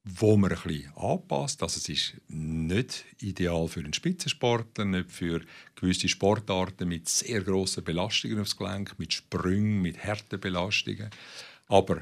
wo 0.04 0.36
man 0.36 0.52
ein 0.52 0.62
bisschen 0.62 0.92
anpasst. 0.96 1.64
Also 1.64 1.78
es 1.78 1.88
ist 1.88 2.16
nicht 2.28 3.06
ideal 3.20 3.68
für 3.68 3.80
einen 3.80 3.94
Spitzensportler, 3.94 4.86
nicht 4.86 5.12
für 5.12 5.42
gewisse 5.76 6.10
Sportarten 6.10 6.90
mit 6.90 7.08
sehr 7.08 7.42
grossen 7.42 7.84
Belastungen 7.84 8.40
aufs 8.40 8.58
Gelenk, 8.58 9.00
mit 9.00 9.14
Sprüngen, 9.14 9.82
mit 9.82 10.04
harten 10.04 10.40
Belastungen. 10.40 11.10
Aber 11.68 12.02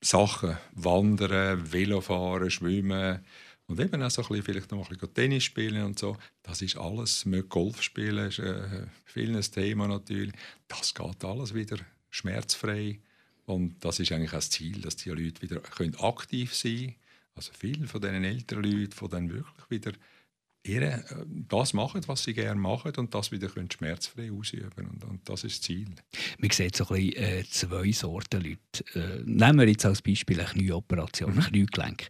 Sachen, 0.00 0.56
Wandern, 0.72 1.72
Velofahren, 1.72 2.50
Schwimmen 2.50 3.24
und 3.66 3.80
eben 3.80 4.02
auch 4.02 4.10
so 4.10 4.22
ein 4.22 4.28
bisschen, 4.28 4.44
vielleicht 4.44 4.70
noch 4.70 4.88
ein 4.88 4.96
bisschen 4.96 5.14
Tennis 5.14 5.44
spielen 5.44 5.84
und 5.84 5.98
so, 5.98 6.16
das 6.42 6.62
ist 6.62 6.76
alles, 6.76 7.24
mit 7.24 7.48
Golf 7.48 7.82
spielen, 7.82 8.28
ist 8.28 8.38
äh, 8.38 8.86
viel 9.04 9.34
ein 9.34 9.42
Thema 9.42 9.88
natürlich. 9.88 10.34
Das 10.68 10.94
geht 10.94 11.24
alles 11.24 11.54
wieder 11.54 11.78
schmerzfrei 12.10 13.00
und 13.46 13.84
das 13.84 14.00
ist 14.00 14.10
eigentlich 14.12 14.30
auch 14.30 14.36
das 14.36 14.50
Ziel, 14.50 14.80
dass 14.80 14.96
die 14.96 15.10
Leute 15.10 15.42
wieder 15.42 15.60
aktiv 16.02 16.54
sein 16.54 16.76
können. 16.76 16.94
Also 17.36 17.52
viele 17.52 17.86
von 17.86 18.00
diesen 18.00 18.24
älteren 18.24 18.64
Leuten, 18.64 18.94
die 19.00 19.08
dann 19.08 19.30
wirklich 19.30 19.70
wieder 19.70 19.92
ihre, 20.64 20.86
äh, 20.86 21.02
das 21.48 21.72
machen, 21.74 22.00
was 22.06 22.24
sie 22.24 22.32
gerne 22.32 22.60
machen 22.60 22.92
und 22.96 23.14
das 23.14 23.30
wieder 23.30 23.48
können 23.48 23.70
schmerzfrei 23.70 24.30
ausüben 24.32 24.88
und, 24.88 25.04
und 25.04 25.28
das 25.28 25.44
ist 25.44 25.58
das 25.58 25.66
Ziel. 25.66 25.88
Man 26.38 26.50
sieht 26.50 26.76
so 26.76 26.88
ein 26.88 26.96
bisschen, 26.96 27.22
äh, 27.22 27.44
zwei 27.48 27.92
Sorten 27.92 28.42
Leute. 28.42 28.98
Äh, 28.98 29.22
nehmen 29.24 29.60
wir 29.60 29.68
jetzt 29.68 29.84
als 29.84 30.02
Beispiel 30.02 30.40
eine 30.40 30.48
Knieoperation, 30.48 31.32
mhm. 31.32 31.38
ein 31.38 31.44
Kniegelenk. 31.44 32.08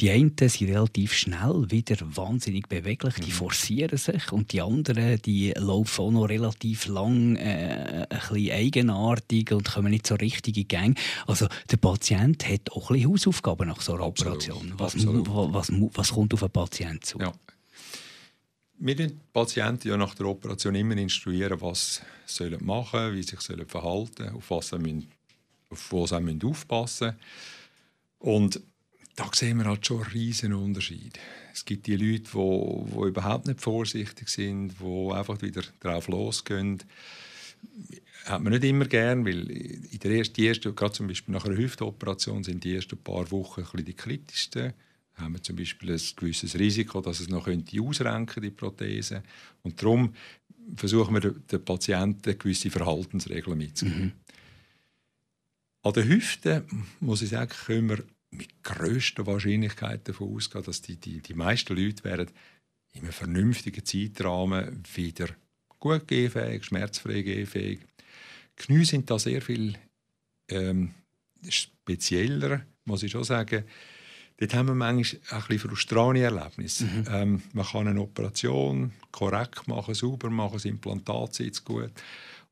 Die 0.00 0.10
einen 0.10 0.34
sind 0.38 0.68
relativ 0.68 1.12
schnell 1.12 1.66
wieder 1.68 1.96
wahnsinnig 2.00 2.68
beweglich, 2.68 3.14
die 3.16 3.30
mhm. 3.30 3.34
forcieren 3.34 3.98
sich 3.98 4.32
und 4.32 4.52
die 4.52 4.62
anderen, 4.62 5.20
die 5.22 5.52
laufen 5.56 6.02
auch 6.02 6.10
noch 6.10 6.28
relativ 6.28 6.86
lang 6.86 7.36
äh, 7.36 8.06
ein 8.08 8.18
bisschen 8.18 8.52
eigenartig 8.52 9.52
und 9.52 9.68
kommen 9.68 9.90
nicht 9.90 10.06
so 10.06 10.14
richtig 10.14 10.56
in 10.56 10.68
Gang. 10.68 10.98
Also 11.26 11.48
der 11.70 11.76
Patient 11.78 12.48
hat 12.48 12.70
auch 12.70 12.90
ein 12.90 12.96
bisschen 12.96 13.10
Hausaufgaben 13.10 13.68
nach 13.68 13.80
so 13.80 13.94
einer 13.94 14.04
Absolut. 14.04 14.48
Operation. 14.48 14.74
Was, 14.76 14.96
was, 14.96 15.70
was, 15.70 15.72
was, 15.94 16.12
kommt 16.12 16.34
auf 16.34 16.42
einen 16.42 16.52
Patienten 16.52 17.02
zu? 17.02 17.18
Ja 17.18 17.32
wir 18.78 18.94
die 18.94 19.16
Patienten 19.32 19.88
ja 19.88 19.96
nach 19.96 20.14
der 20.14 20.26
Operation 20.26 20.74
immer 20.74 20.96
instruieren, 20.96 21.60
was 21.60 22.02
sie 22.26 22.50
machen 22.60 22.98
sollen, 22.98 23.14
wie 23.16 23.22
sie 23.22 23.36
sich 23.36 23.66
verhalten 23.68 24.12
sollen, 24.18 24.34
auf 24.34 24.50
was 24.50 24.68
sie, 24.68 24.78
müssen, 24.78 25.10
auf 25.70 25.92
was 25.92 26.10
sie 26.10 26.20
müssen 26.20 26.44
aufpassen 26.44 27.06
müssen. 27.06 27.20
Und 28.18 28.60
da 29.14 29.30
sehen 29.32 29.58
wir 29.58 29.64
halt 29.64 29.86
schon 29.86 30.02
einen 30.02 30.12
riesen 30.12 30.52
Unterschied. 30.52 31.18
Es 31.52 31.64
gibt 31.64 31.86
die 31.86 31.96
Leute, 31.96 32.30
die, 32.32 32.90
die 32.92 33.08
überhaupt 33.08 33.46
nicht 33.46 33.62
vorsichtig 33.62 34.28
sind, 34.28 34.74
die 34.78 35.12
einfach 35.12 35.40
wieder 35.40 35.62
drauf 35.80 36.08
losgehen. 36.08 36.78
Das 36.78 38.32
hat 38.32 38.42
man 38.42 38.52
nicht 38.52 38.64
immer 38.64 38.84
gern, 38.84 39.24
weil 39.24 39.50
in 39.50 39.98
der 40.02 40.10
ersten, 40.10 40.34
die 40.34 40.48
ersten, 40.48 40.74
gerade 40.74 40.92
zum 40.92 41.06
Beispiel 41.06 41.32
nach 41.32 41.46
einer 41.46 41.56
Hüftoperation 41.56 42.44
sind 42.44 42.62
die 42.64 42.74
ersten 42.74 42.98
paar 42.98 43.30
Wochen 43.30 43.60
ein 43.60 43.64
bisschen 43.64 43.84
die 43.86 43.94
kritischsten 43.94 44.74
haben 45.16 45.34
wir 45.34 45.42
zum 45.42 45.56
Beispiel 45.56 45.92
ein 45.92 46.00
gewisses 46.16 46.58
Risiko, 46.58 47.00
dass 47.00 47.20
es 47.20 47.28
noch 47.28 47.44
könnte 47.44 47.80
ausrenken 47.80 48.42
die 48.42 48.50
Prothese. 48.50 49.22
Und 49.62 49.80
darum 49.80 50.14
versuchen 50.76 51.14
wir 51.14 51.30
den 51.30 51.64
Patienten 51.64 52.38
gewisse 52.38 52.70
Verhaltensregeln 52.70 53.56
mitzugeben. 53.56 54.04
Mhm. 54.04 54.12
An 55.82 55.92
den 55.92 56.08
Hüften, 56.08 56.64
muss 57.00 57.22
ich 57.22 57.30
sagen, 57.30 57.50
können 57.50 57.88
wir 57.90 58.04
mit 58.30 58.62
größter 58.62 59.26
Wahrscheinlichkeit 59.26 60.08
davon 60.08 60.34
ausgehen, 60.34 60.64
dass 60.64 60.82
die, 60.82 60.96
die, 60.96 61.20
die 61.20 61.34
meisten 61.34 61.76
Leute 61.76 62.04
werden 62.04 62.30
in 62.92 63.02
einem 63.02 63.12
vernünftigen 63.12 63.84
Zeitrahmen 63.84 64.82
wieder 64.94 65.28
gut 65.78 66.08
gehfähig, 66.08 66.64
schmerzfrei 66.64 67.22
gehfähig. 67.22 67.80
Knie 68.56 68.84
sind 68.84 69.10
da 69.10 69.18
sehr 69.18 69.40
viel 69.42 69.78
ähm, 70.48 70.94
spezieller, 71.48 72.66
muss 72.84 73.02
ich 73.02 73.12
schon 73.12 73.24
sagen. 73.24 73.64
Dort 74.38 74.54
haben 74.54 74.68
wir 74.68 74.74
manchmal 74.74 75.20
ein 75.30 75.46
bisschen 75.48 75.70
frustrierende 75.70 76.22
Erlebnisse. 76.22 76.84
Mhm. 76.84 77.04
Ähm, 77.10 77.42
man 77.54 77.64
kann 77.64 77.88
eine 77.88 78.00
Operation 78.00 78.92
korrekt 79.10 79.66
machen, 79.66 79.94
sauber 79.94 80.28
machen, 80.28 80.54
das 80.54 80.66
Implantat 80.66 81.34
sitzt 81.34 81.64
gut. 81.64 81.92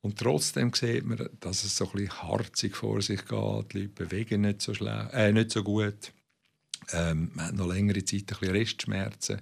Und 0.00 0.18
trotzdem 0.18 0.72
sieht 0.72 1.04
man, 1.04 1.28
dass 1.40 1.64
es 1.64 1.76
so 1.76 1.86
ein 1.86 1.92
bisschen 1.92 2.22
harzig 2.22 2.76
vor 2.76 3.00
sich 3.00 3.24
geht. 3.26 3.72
Die 3.72 3.78
Leute 3.78 3.88
bewegen 3.88 4.42
nicht 4.42 4.62
so, 4.62 4.72
äh, 4.72 5.32
nicht 5.32 5.50
so 5.50 5.62
gut. 5.62 6.12
Ähm, 6.92 7.30
man 7.34 7.46
hat 7.46 7.54
noch 7.54 7.66
längere 7.66 8.04
Zeit 8.04 8.22
ein 8.22 8.26
bisschen 8.26 8.50
Restschmerzen. 8.50 9.40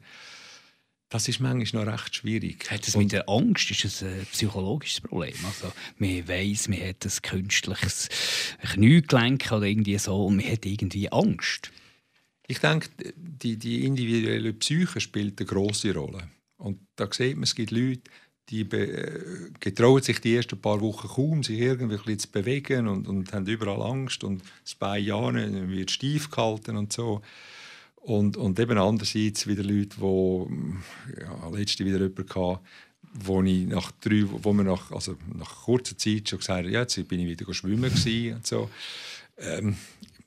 Das 1.08 1.28
ist 1.28 1.40
manchmal 1.40 1.84
noch 1.84 1.92
recht 1.92 2.14
schwierig. 2.14 2.70
Hat 2.70 2.86
es 2.88 2.96
mit 2.96 3.12
der 3.12 3.28
Angst 3.28 3.70
ist 3.70 3.84
es 3.84 4.02
ein 4.02 4.26
psychologisches 4.32 5.02
Problem? 5.02 5.34
Also, 5.44 5.72
man 5.98 6.26
weiss, 6.26 6.68
man 6.68 6.80
hat 6.80 7.04
ein 7.04 7.22
künstliches 7.22 8.08
Kniegelenk 8.72 9.52
oder 9.52 9.66
irgendwie 9.66 9.98
so 9.98 10.26
und 10.26 10.36
man 10.36 10.50
hat 10.50 10.64
irgendwie 10.64 11.12
Angst. 11.12 11.70
Ich 12.52 12.58
denke, 12.58 12.90
die, 13.16 13.56
die 13.56 13.86
individuelle 13.86 14.52
Psyche 14.52 15.00
spielt 15.00 15.40
eine 15.40 15.46
große 15.46 15.94
Rolle. 15.94 16.28
Und 16.58 16.80
da 16.96 17.08
sieht 17.10 17.36
man, 17.36 17.44
es 17.44 17.54
gibt 17.54 17.70
Leute, 17.70 18.02
die 18.50 18.68
getrauen 19.58 20.02
sich 20.02 20.20
die 20.20 20.36
ersten 20.36 20.60
paar 20.60 20.82
Wochen 20.82 21.08
kaum, 21.08 21.42
sich 21.42 21.58
irgendwie 21.58 22.18
zu 22.18 22.28
bewegen 22.30 22.88
und, 22.88 23.08
und 23.08 23.32
haben 23.32 23.46
überall 23.46 23.80
Angst 23.80 24.22
und 24.22 24.42
das 24.64 24.74
Bein 24.74 25.02
ja 25.02 25.32
wird 25.32 25.90
steif 25.90 26.28
gehalten 26.28 26.76
und 26.76 26.92
so. 26.92 27.22
Und, 27.96 28.36
und 28.36 28.60
eben 28.60 28.76
andererseits 28.76 29.46
wieder 29.46 29.62
Leute, 29.62 29.96
die 29.98 31.20
ja, 31.22 31.48
letzte 31.48 31.86
wieder 31.86 32.00
jemanden 32.00 32.28
hatte, 32.28 32.60
wo 33.14 33.42
ich 33.42 33.66
nach 33.66 33.92
drei, 33.92 34.24
wo 34.26 34.52
man 34.52 34.66
nach, 34.66 34.92
also 34.92 35.16
nach 35.34 35.62
kurzer 35.62 35.96
Zeit 35.96 36.28
schon 36.28 36.40
gesagt 36.40 36.66
hat, 36.66 36.70
ja, 36.70 36.80
jetzt 36.80 37.08
bin 37.08 37.20
ich 37.20 37.28
wieder 37.28 37.54
schwimmen 37.54 37.90
und 38.34 38.46
so. 38.46 38.68
Ähm, 39.38 39.74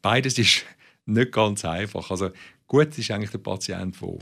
beides 0.01 0.39
ist 0.39 0.65
nicht 1.05 1.31
ganz 1.31 1.65
einfach. 1.65 2.11
Also 2.11 2.31
gut 2.67 2.97
ist 2.97 3.11
eigentlich 3.11 3.31
der 3.31 3.37
Patient, 3.39 3.95
der 4.01 4.17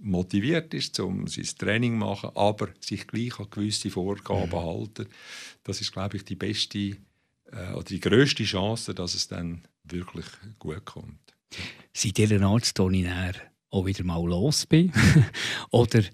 motiviert 0.00 0.74
ist, 0.74 0.98
um 1.00 1.26
sein 1.26 1.48
Training 1.58 1.92
zu 1.94 1.98
machen, 1.98 2.30
aber 2.34 2.68
sich 2.80 3.06
gleich 3.06 3.38
an 3.38 3.48
gewisse 3.50 3.90
Vorgaben 3.90 4.50
mhm. 4.50 4.56
halten. 4.56 5.06
Das 5.62 5.80
ist, 5.80 5.92
glaube 5.92 6.16
ich, 6.16 6.24
die 6.24 6.36
beste 6.36 6.78
äh, 6.78 7.72
oder 7.74 7.84
die 7.84 8.00
größte 8.00 8.44
Chance, 8.44 8.94
dass 8.94 9.14
es 9.14 9.28
dann 9.28 9.62
wirklich 9.84 10.26
gut 10.58 10.84
kommt. 10.84 11.34
Seid 11.92 12.18
ihr 12.18 12.32
ein 12.32 12.42
Arzt, 12.42 12.78
ich 12.78 13.06
auch 13.70 13.86
wieder 13.86 14.04
mal 14.04 14.24
los 14.24 14.66
bin? 14.66 14.92
Oder 15.70 16.04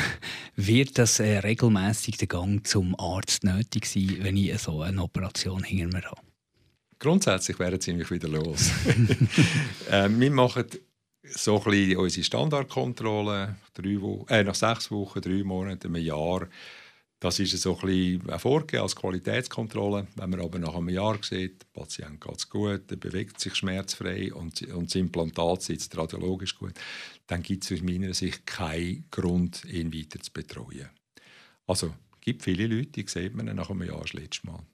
wird 0.56 0.98
das 0.98 1.18
äh, 1.18 1.38
regelmäßig 1.38 2.18
der 2.18 2.28
Gang 2.28 2.66
zum 2.66 2.94
Arzt 2.98 3.42
nötig 3.42 3.86
sein, 3.86 4.18
wenn 4.20 4.36
ich 4.36 4.58
so 4.58 4.82
eine 4.82 5.02
Operation 5.02 5.64
hinter 5.64 5.96
mir 5.96 6.04
habe? 6.04 6.20
Grundsätzlich 7.06 7.60
wären 7.60 7.80
sie 7.80 7.92
mich 7.92 8.10
wieder 8.10 8.26
los. 8.26 8.72
äh, 9.92 10.08
wir 10.10 10.30
machen 10.32 10.64
so 11.22 11.56
ein 11.58 11.70
bisschen 11.70 11.98
unsere 11.98 12.24
Standardkontrolle 12.24 13.54
äh, 14.28 14.42
nach 14.42 14.56
sechs 14.56 14.90
Wochen, 14.90 15.20
drei 15.20 15.44
Monaten, 15.44 15.86
einem 15.86 16.04
Jahr. 16.04 16.48
Das 17.20 17.38
ist 17.38 17.56
so 17.62 17.78
ein 17.78 18.20
vorgegeben 18.40 18.82
als 18.82 18.96
Qualitätskontrolle. 18.96 20.08
Wenn 20.16 20.30
man 20.30 20.40
aber 20.40 20.58
nach 20.58 20.74
einem 20.74 20.88
Jahr 20.88 21.16
sieht, 21.22 21.62
der 21.62 21.80
Patient 21.80 22.20
geht 22.20 22.38
es 22.38 22.50
gut, 22.50 22.90
er 22.90 22.96
bewegt 22.96 23.38
sich 23.38 23.54
schmerzfrei 23.54 24.34
und, 24.34 24.62
und 24.62 24.86
das 24.86 24.96
Implantat 24.96 25.62
sitzt 25.62 25.96
radiologisch 25.96 26.58
gut, 26.58 26.74
dann 27.28 27.40
gibt 27.40 27.62
es 27.62 27.70
aus 27.70 27.82
meiner 27.82 28.14
Sicht 28.14 28.44
keinen 28.46 29.06
Grund, 29.12 29.64
ihn 29.66 29.94
weiter 29.94 30.18
zu 30.18 30.32
betreuen. 30.32 30.90
Also, 31.68 31.94
es 32.14 32.20
gibt 32.20 32.42
viele 32.42 32.66
Leute, 32.66 33.00
die 33.00 33.06
sieht 33.06 33.36
man 33.36 33.54
nach 33.54 33.70
einem 33.70 33.84
Jahr 33.84 34.00
das 34.00 34.12
letzte 34.12 34.48
Mal. 34.48 34.66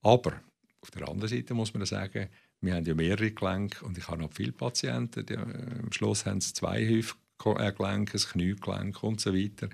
Aber 0.00 0.40
auf 0.84 0.90
der 0.90 1.08
anderen 1.08 1.30
Seite 1.30 1.54
muss 1.54 1.72
man 1.72 1.86
sagen, 1.86 2.28
wir 2.60 2.74
haben 2.74 2.84
ja 2.84 2.94
mehrere 2.94 3.30
Gelenke 3.30 3.84
und 3.86 3.96
ich 3.96 4.06
habe 4.06 4.20
noch 4.20 4.32
viele 4.32 4.52
Patienten, 4.52 5.24
die, 5.24 5.32
äh, 5.32 5.38
am 5.38 5.90
Schluss 5.92 6.26
haben 6.26 6.42
sie 6.42 6.52
zwei 6.52 6.86
Hüftgelenke, 6.86 8.18
ein 8.18 8.20
Kniegelenk 8.20 9.02
und 9.02 9.18
so 9.18 9.34
weiter. 9.34 9.70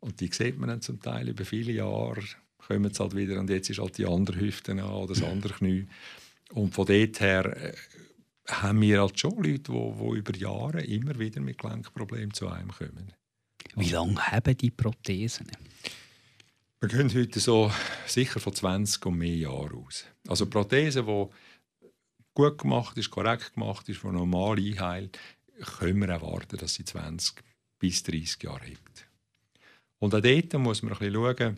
Und 0.00 0.20
die 0.20 0.30
sieht 0.32 0.58
man 0.58 0.70
dann 0.70 0.80
zum 0.80 1.00
Teil 1.00 1.28
über 1.28 1.44
viele 1.44 1.72
Jahre, 1.72 2.22
kommen 2.56 2.92
sie 2.92 3.02
halt 3.02 3.14
wieder 3.14 3.38
und 3.38 3.50
jetzt 3.50 3.68
ist 3.68 3.80
halt 3.80 3.98
die 3.98 4.06
andere 4.06 4.40
Hüfte 4.40 4.72
an 4.72 4.80
oder 4.80 5.12
das 5.14 5.22
andere 5.22 5.52
Knie. 5.52 5.86
Und 6.52 6.72
von 6.74 6.86
dort 6.86 7.20
her 7.20 7.56
äh, 7.56 7.72
haben 8.48 8.80
wir 8.80 9.02
halt 9.02 9.20
schon 9.20 9.36
Leute, 9.36 9.72
die, 9.72 10.18
über 10.18 10.36
Jahre 10.36 10.80
immer 10.84 11.18
wieder 11.18 11.40
mit 11.42 11.58
Gelenkproblemen 11.58 12.32
zu 12.32 12.48
einem 12.48 12.70
kommen. 12.70 13.12
Wie 13.74 13.90
lange 13.90 14.16
haben 14.16 14.56
die 14.56 14.70
Prothesen? 14.70 15.48
Wir 16.86 16.98
gehen 16.98 17.20
heute 17.20 17.40
so 17.40 17.72
sicher 18.06 18.38
von 18.38 18.54
20 18.54 19.04
und 19.06 19.18
mehr 19.18 19.34
Jahren 19.34 19.84
aus. 19.84 20.04
Also 20.28 20.46
Prothese, 20.46 21.02
die 21.02 21.26
gut 22.32 22.58
gemacht 22.58 22.96
ist, 22.96 23.10
korrekt 23.10 23.54
gemacht 23.54 23.88
ist, 23.88 24.04
die 24.04 24.06
normal 24.06 24.56
einheilt, 24.56 25.18
können 25.78 26.00
wir 26.02 26.10
erwarten, 26.10 26.58
dass 26.58 26.74
sie 26.74 26.84
20 26.84 27.42
bis 27.80 28.04
30 28.04 28.40
Jahre 28.40 28.70
hat. 28.70 29.08
Und 29.98 30.14
auch 30.14 30.20
dort 30.20 30.52
muss 30.60 30.82
man 30.84 30.92
ein 30.92 30.98
bisschen 31.00 31.14
schauen, 31.14 31.56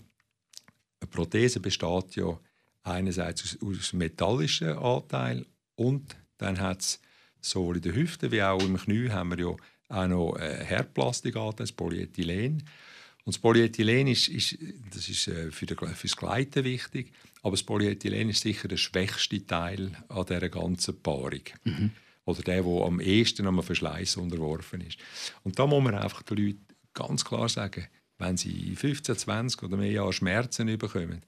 eine 1.01 1.11
Prothese 1.11 1.61
besteht 1.61 2.17
ja 2.17 2.41
einerseits 2.85 3.43
aus, 3.43 3.59
aus 3.61 3.93
metallischen 3.93 4.79
Anteil 4.79 5.45
und 5.75 6.17
dann 6.39 6.59
hat 6.59 6.81
es 6.81 7.01
sowohl 7.43 7.77
in 7.77 7.83
der 7.83 7.95
Hüfte 7.95 8.33
wie 8.33 8.43
auch 8.43 8.63
im 8.63 8.79
Knie 8.79 9.11
haben 9.11 9.37
wir 9.37 9.39
ja 9.41 9.57
auch 9.91 10.09
noch 10.09 10.37
äh, 10.39 10.65
Herdplastikanteil, 10.65 11.67
das 11.67 11.73
Polyethylen. 11.73 12.63
Und 13.29 13.35
das 13.35 13.43
Polyethylen 13.43 14.07
ist, 14.07 14.29
ist, 14.29 14.57
das 14.91 15.07
ist 15.07 15.29
äh, 15.29 15.51
für, 15.51 15.67
das 15.67 16.17
Gleiten 16.17 16.65
wichtig, 16.65 17.13
aber 17.43 17.51
das 17.51 17.63
Polyethylen 17.63 18.31
ist 18.31 18.41
sicher 18.41 18.69
der 18.69 18.79
schwächste 18.79 19.47
Teil 19.47 19.93
an 20.09 20.25
dieser 20.25 20.49
ganzen 20.49 20.99
Paarung. 21.03 21.43
Mhm. 21.63 21.91
Oder 22.25 22.41
der, 22.41 22.63
der 22.63 22.83
am 22.87 23.01
ehesten 23.01 23.47
am 23.47 23.63
Verschleiß 23.63 24.17
unterworfen 24.17 24.81
ist. 24.81 24.97
Und 25.45 25.59
da 25.59 25.67
muss 25.67 25.85
man 25.85 25.95
einfach 25.95 26.23
den 26.23 26.39
Leuten 26.39 26.67
ganz 26.95 27.23
klar 27.23 27.51
sagen, 27.51 27.89
wenn 28.17 28.39
sie 28.39 28.75
15, 28.75 29.19
20 29.19 29.63
oder 29.63 29.77
mehr 29.77 29.93
Jahre 29.93 30.15
Schmerzen 30.15 30.79
bekommen, 30.79 31.21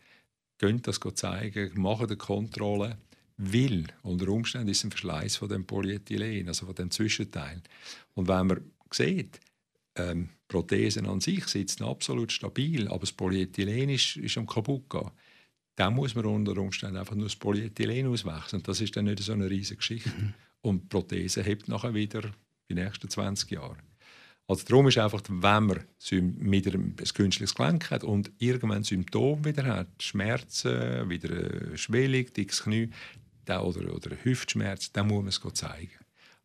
könnt 0.56 0.88
das 0.88 1.00
zeigen, 1.16 1.78
machen 1.78 2.06
eine 2.06 2.16
Kontrolle, 2.16 2.96
weil 3.36 3.84
unter 4.04 4.28
Umständen 4.28 4.70
ist 4.70 4.84
ein 4.84 4.90
Verschleiß 4.90 5.36
von 5.36 5.50
dem 5.50 5.66
Polyethylen, 5.66 6.48
also 6.48 6.64
von 6.64 6.74
dem 6.74 6.90
Zwischenteil. 6.90 7.60
Und 8.14 8.26
wenn 8.26 8.46
man 8.46 8.70
sieht, 8.90 9.38
ähm, 10.00 10.28
Prothesen 10.48 11.06
an 11.06 11.20
sich 11.20 11.46
sitzen 11.46 11.84
absolut 11.84 12.32
stabil, 12.32 12.88
aber 12.88 13.00
das 13.00 13.12
Polyethylen 13.12 13.88
ist, 13.90 14.16
ist 14.16 14.36
am 14.36 14.46
kaputt 14.46 14.90
gehen, 14.90 15.10
dann 15.76 15.94
muss 15.94 16.14
man 16.14 16.26
unter 16.26 16.56
Umständen 16.58 16.96
einfach 16.96 17.14
nur 17.14 17.26
das 17.26 17.36
Polyethylen 17.36 18.08
auswechseln. 18.08 18.62
Das 18.62 18.80
ist 18.80 18.96
dann 18.96 19.06
nicht 19.06 19.22
so 19.22 19.32
eine 19.32 19.48
riesige 19.48 19.78
Geschichte. 19.78 20.10
Mhm. 20.10 20.34
Und 20.62 20.82
die 20.82 20.86
Prothese 20.88 21.42
hebt 21.42 21.68
nachher 21.68 21.94
wieder 21.94 22.22
die 22.68 22.74
nächsten 22.74 23.08
20 23.08 23.50
Jahre. 23.50 23.78
Also 24.46 24.64
darum 24.66 24.88
ist 24.88 24.98
einfach, 24.98 25.22
wenn 25.28 25.66
man 25.66 25.84
wieder 26.10 26.74
ein 26.74 26.96
künstliches 26.96 27.54
Gelenk 27.54 27.90
hat 27.90 28.02
und 28.02 28.32
irgendwann 28.38 28.82
Symptome 28.82 29.44
wieder 29.44 29.64
hat, 29.64 30.02
Schmerzen, 30.02 31.08
wieder 31.08 31.76
Schwellung, 31.76 32.26
dickes 32.34 32.64
Knie 32.64 32.90
oder, 33.48 33.94
oder 33.94 34.16
Hüftschmerz, 34.22 34.92
dann 34.92 35.08
muss 35.08 35.40
man 35.40 35.52
es 35.52 35.60
zeigen. 35.60 35.92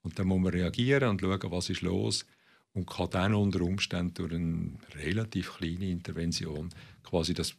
Und 0.04 0.20
dann 0.20 0.28
muss 0.28 0.40
man 0.40 0.54
reagieren 0.54 1.10
und 1.10 1.22
schauen, 1.22 1.52
was 1.52 1.70
ist 1.70 1.82
los 1.82 2.26
und 2.76 2.86
kann 2.86 3.10
dann 3.10 3.34
unter 3.34 3.62
Umständen 3.62 4.14
durch 4.14 4.34
eine 4.34 4.72
relativ 4.96 5.58
kleine 5.58 5.90
Intervention 5.90 6.70
quasi 7.04 7.34
das 7.34 7.56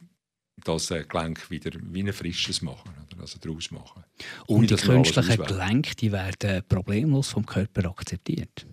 das 0.63 0.87
Gelenk 0.87 1.51
wieder 1.51 1.71
wie 1.91 2.01
ein 2.01 2.11
frisches 2.11 2.63
machen, 2.63 2.89
also 3.19 3.37
daraus 3.39 3.69
machen. 3.69 4.03
Und 4.47 4.71
die 4.71 4.75
künstlichen 4.75 5.45
Gelenke 5.45 5.95
die 5.95 6.11
werden 6.11 6.63
problemlos 6.67 7.29
vom 7.29 7.45
Körper 7.45 7.89
akzeptiert? 7.89 8.65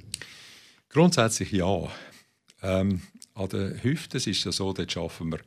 Grundsätzlich 0.88 1.52
ja. 1.52 1.88
Ähm, 2.62 3.02
an 3.34 3.48
den 3.50 3.82
Hüften 3.82 4.16
ist 4.16 4.26
es 4.26 4.44
ja 4.44 4.52
so, 4.52 4.72
dort 4.72 4.96
arbeiten 4.96 5.32
wir 5.32 5.40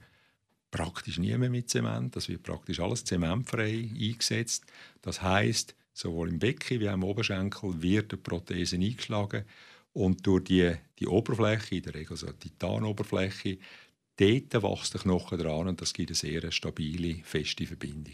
praktisch 0.70 1.18
nie 1.18 1.36
mehr 1.38 1.50
mit 1.50 1.72
Zement. 1.72 2.16
Das 2.16 2.30
wird 2.30 2.44
praktisch 2.44 2.80
alles 2.80 3.04
zementfrei 3.04 3.90
eingesetzt. 4.00 4.66
Das 5.02 5.24
heißt, 5.24 5.76
sowohl 5.94 6.30
im 6.30 6.38
Becken 6.38 6.80
wie 6.80 6.90
auch 6.90 6.94
im 6.94 7.04
Oberschenkel 7.04 7.82
wird 7.82 8.12
die 8.12 8.18
Prothese 8.18 8.76
eingeschlagen 8.76 9.44
und 9.98 10.28
durch 10.28 10.44
die, 10.44 10.76
die 11.00 11.08
Oberfläche, 11.08 11.78
in 11.78 11.82
der 11.82 11.96
Regel 11.96 12.16
so 12.16 12.28
eine 12.28 12.38
Titanoberfläche, 12.38 13.58
dort 14.18 14.54
wächst 14.64 14.94
der 14.94 15.02
Knochen 15.02 15.40
dran 15.40 15.68
und 15.68 15.82
das 15.82 15.92
gibt 15.92 16.12
eine 16.12 16.16
sehr 16.16 16.52
stabile, 16.52 17.24
feste 17.24 17.66
Verbindung. 17.66 18.14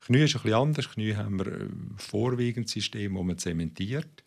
Knie 0.00 0.24
ist 0.24 0.36
ein 0.36 0.42
bisschen 0.42 0.58
anders. 0.58 0.90
Knie 0.90 1.14
haben 1.14 1.38
wir 1.38 1.46
ein 1.46 1.94
vorwiegendes 1.96 2.72
System, 2.72 3.14
das 3.14 3.24
man 3.24 3.38
zementiert. 3.38 4.22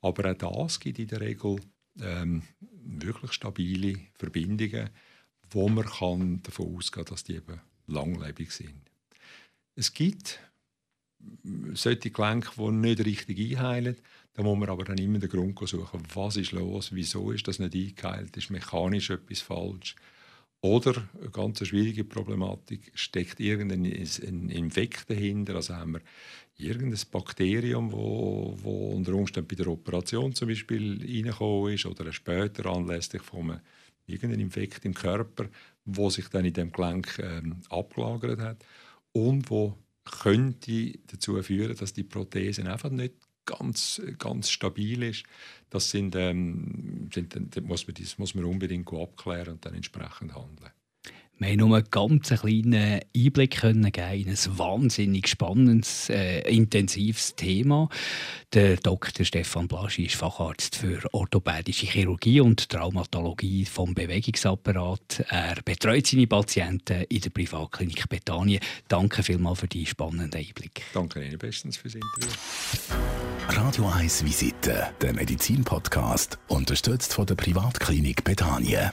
Aber 0.00 0.30
auch 0.30 0.64
das 0.64 0.80
gibt 0.80 0.98
in 0.98 1.08
der 1.08 1.20
Regel 1.20 1.60
ähm, 2.00 2.42
wirklich 2.60 3.32
stabile 3.32 3.98
Verbindungen, 4.14 4.88
wo 5.50 5.68
man 5.68 5.84
kann 5.84 6.42
davon 6.44 6.76
ausgehen 6.76 7.04
kann, 7.04 7.14
dass 7.14 7.24
die 7.24 7.34
eben 7.34 7.60
langlebig 7.88 8.52
sind. 8.52 8.90
Es 9.74 9.92
gibt 9.92 10.40
solche 11.74 12.10
Gelenke, 12.10 12.52
die 12.56 12.70
nicht 12.70 13.04
richtig 13.04 13.38
einheilen. 13.58 13.96
Da 14.36 14.42
muss 14.42 14.58
man 14.58 14.68
aber 14.68 14.84
dann 14.84 14.98
immer 14.98 15.18
den 15.18 15.30
Grund 15.30 15.58
suchen, 15.66 16.02
was 16.12 16.36
ist 16.36 16.52
los, 16.52 16.92
wieso 16.92 17.30
ist 17.30 17.48
das 17.48 17.58
nicht 17.58 17.74
eingeheilt, 17.74 18.36
ist 18.36 18.50
mechanisch 18.50 19.08
etwas 19.08 19.40
falsch. 19.40 19.96
Oder 20.60 21.08
eine 21.18 21.30
ganz 21.30 21.66
schwierige 21.66 22.04
Problematik, 22.04 22.92
steckt 22.94 23.40
irgendein 23.40 23.86
Infekt 23.86 25.08
dahinter, 25.08 25.54
also 25.54 25.74
haben 25.74 25.94
wir 25.94 26.00
irgendein 26.58 27.00
Bakterium, 27.10 27.92
wo, 27.92 28.54
wo 28.62 28.90
unter 28.90 29.14
Umständen 29.14 29.48
bei 29.48 29.56
der 29.56 29.68
Operation 29.68 30.34
zum 30.34 30.48
Beispiel 30.48 31.00
reingekommen 31.00 31.72
ist 31.72 31.86
oder 31.86 32.12
später 32.12 32.66
anlässlich 32.66 33.22
von 33.22 33.52
einem 33.52 33.60
irgendeinem 34.06 34.42
Infekt 34.42 34.84
im 34.84 34.92
Körper, 34.92 35.48
wo 35.86 36.10
sich 36.10 36.28
dann 36.28 36.44
in 36.44 36.52
dem 36.52 36.72
Gelenk 36.72 37.18
ähm, 37.20 37.62
abgelagert 37.70 38.40
hat 38.40 38.64
und 39.12 39.48
wo 39.50 39.78
könnte 40.04 40.92
dazu 41.06 41.42
führen, 41.42 41.76
dass 41.76 41.94
die 41.94 42.04
Prothese 42.04 42.70
einfach 42.70 42.90
nicht 42.90 43.14
ganz, 43.46 44.02
ganz 44.18 44.50
stabil 44.50 45.02
ist. 45.02 45.24
Das 45.70 45.90
sind, 45.90 46.14
ähm, 46.16 47.08
sind, 47.12 47.34
muss 47.66 47.86
man, 47.86 47.94
das 47.94 48.18
muss 48.18 48.34
man 48.34 48.44
unbedingt 48.44 48.92
abklären 48.92 49.54
und 49.54 49.64
dann 49.64 49.74
entsprechend 49.74 50.34
handeln. 50.34 50.70
Wir 51.38 51.48
haben 51.48 51.56
nur 51.56 51.76
einen 51.76 51.90
ganz 51.90 52.30
kleinen 52.30 53.00
Einblick 53.14 53.58
können 53.58 53.92
geben 53.92 54.12
in 54.12 54.28
ein 54.30 54.58
wahnsinnig 54.58 55.28
spannendes, 55.28 56.08
äh, 56.08 56.40
intensives 56.50 57.36
Thema. 57.36 57.90
Der 58.54 58.76
Dr. 58.76 59.24
Stefan 59.24 59.68
Blaschi 59.68 60.06
ist 60.06 60.14
Facharzt 60.14 60.76
für 60.76 61.02
orthopädische 61.12 61.86
Chirurgie 61.86 62.40
und 62.40 62.70
Traumatologie 62.70 63.66
vom 63.66 63.92
Bewegungsapparat. 63.92 65.26
Er 65.28 65.56
betreut 65.62 66.06
seine 66.06 66.26
Patienten 66.26 67.02
in 67.02 67.20
der 67.20 67.30
Privatklinik 67.30 68.08
Bethanien. 68.08 68.60
Danke 68.88 69.22
vielmals 69.22 69.60
für 69.60 69.68
die 69.68 69.84
spannenden 69.84 70.40
Einblick. 70.40 70.84
Danke 70.94 71.22
Ihnen 71.22 71.38
bestens 71.38 71.76
fürs 71.76 71.96
Interview. 71.96 72.30
Radio 73.48 73.88
1 73.88 74.24
Visite, 74.24 74.88
der 75.02 75.12
Medizin-Podcast, 75.12 76.38
unterstützt 76.48 77.12
von 77.12 77.26
der 77.26 77.34
Privatklinik 77.34 78.24
Bethanien. 78.24 78.92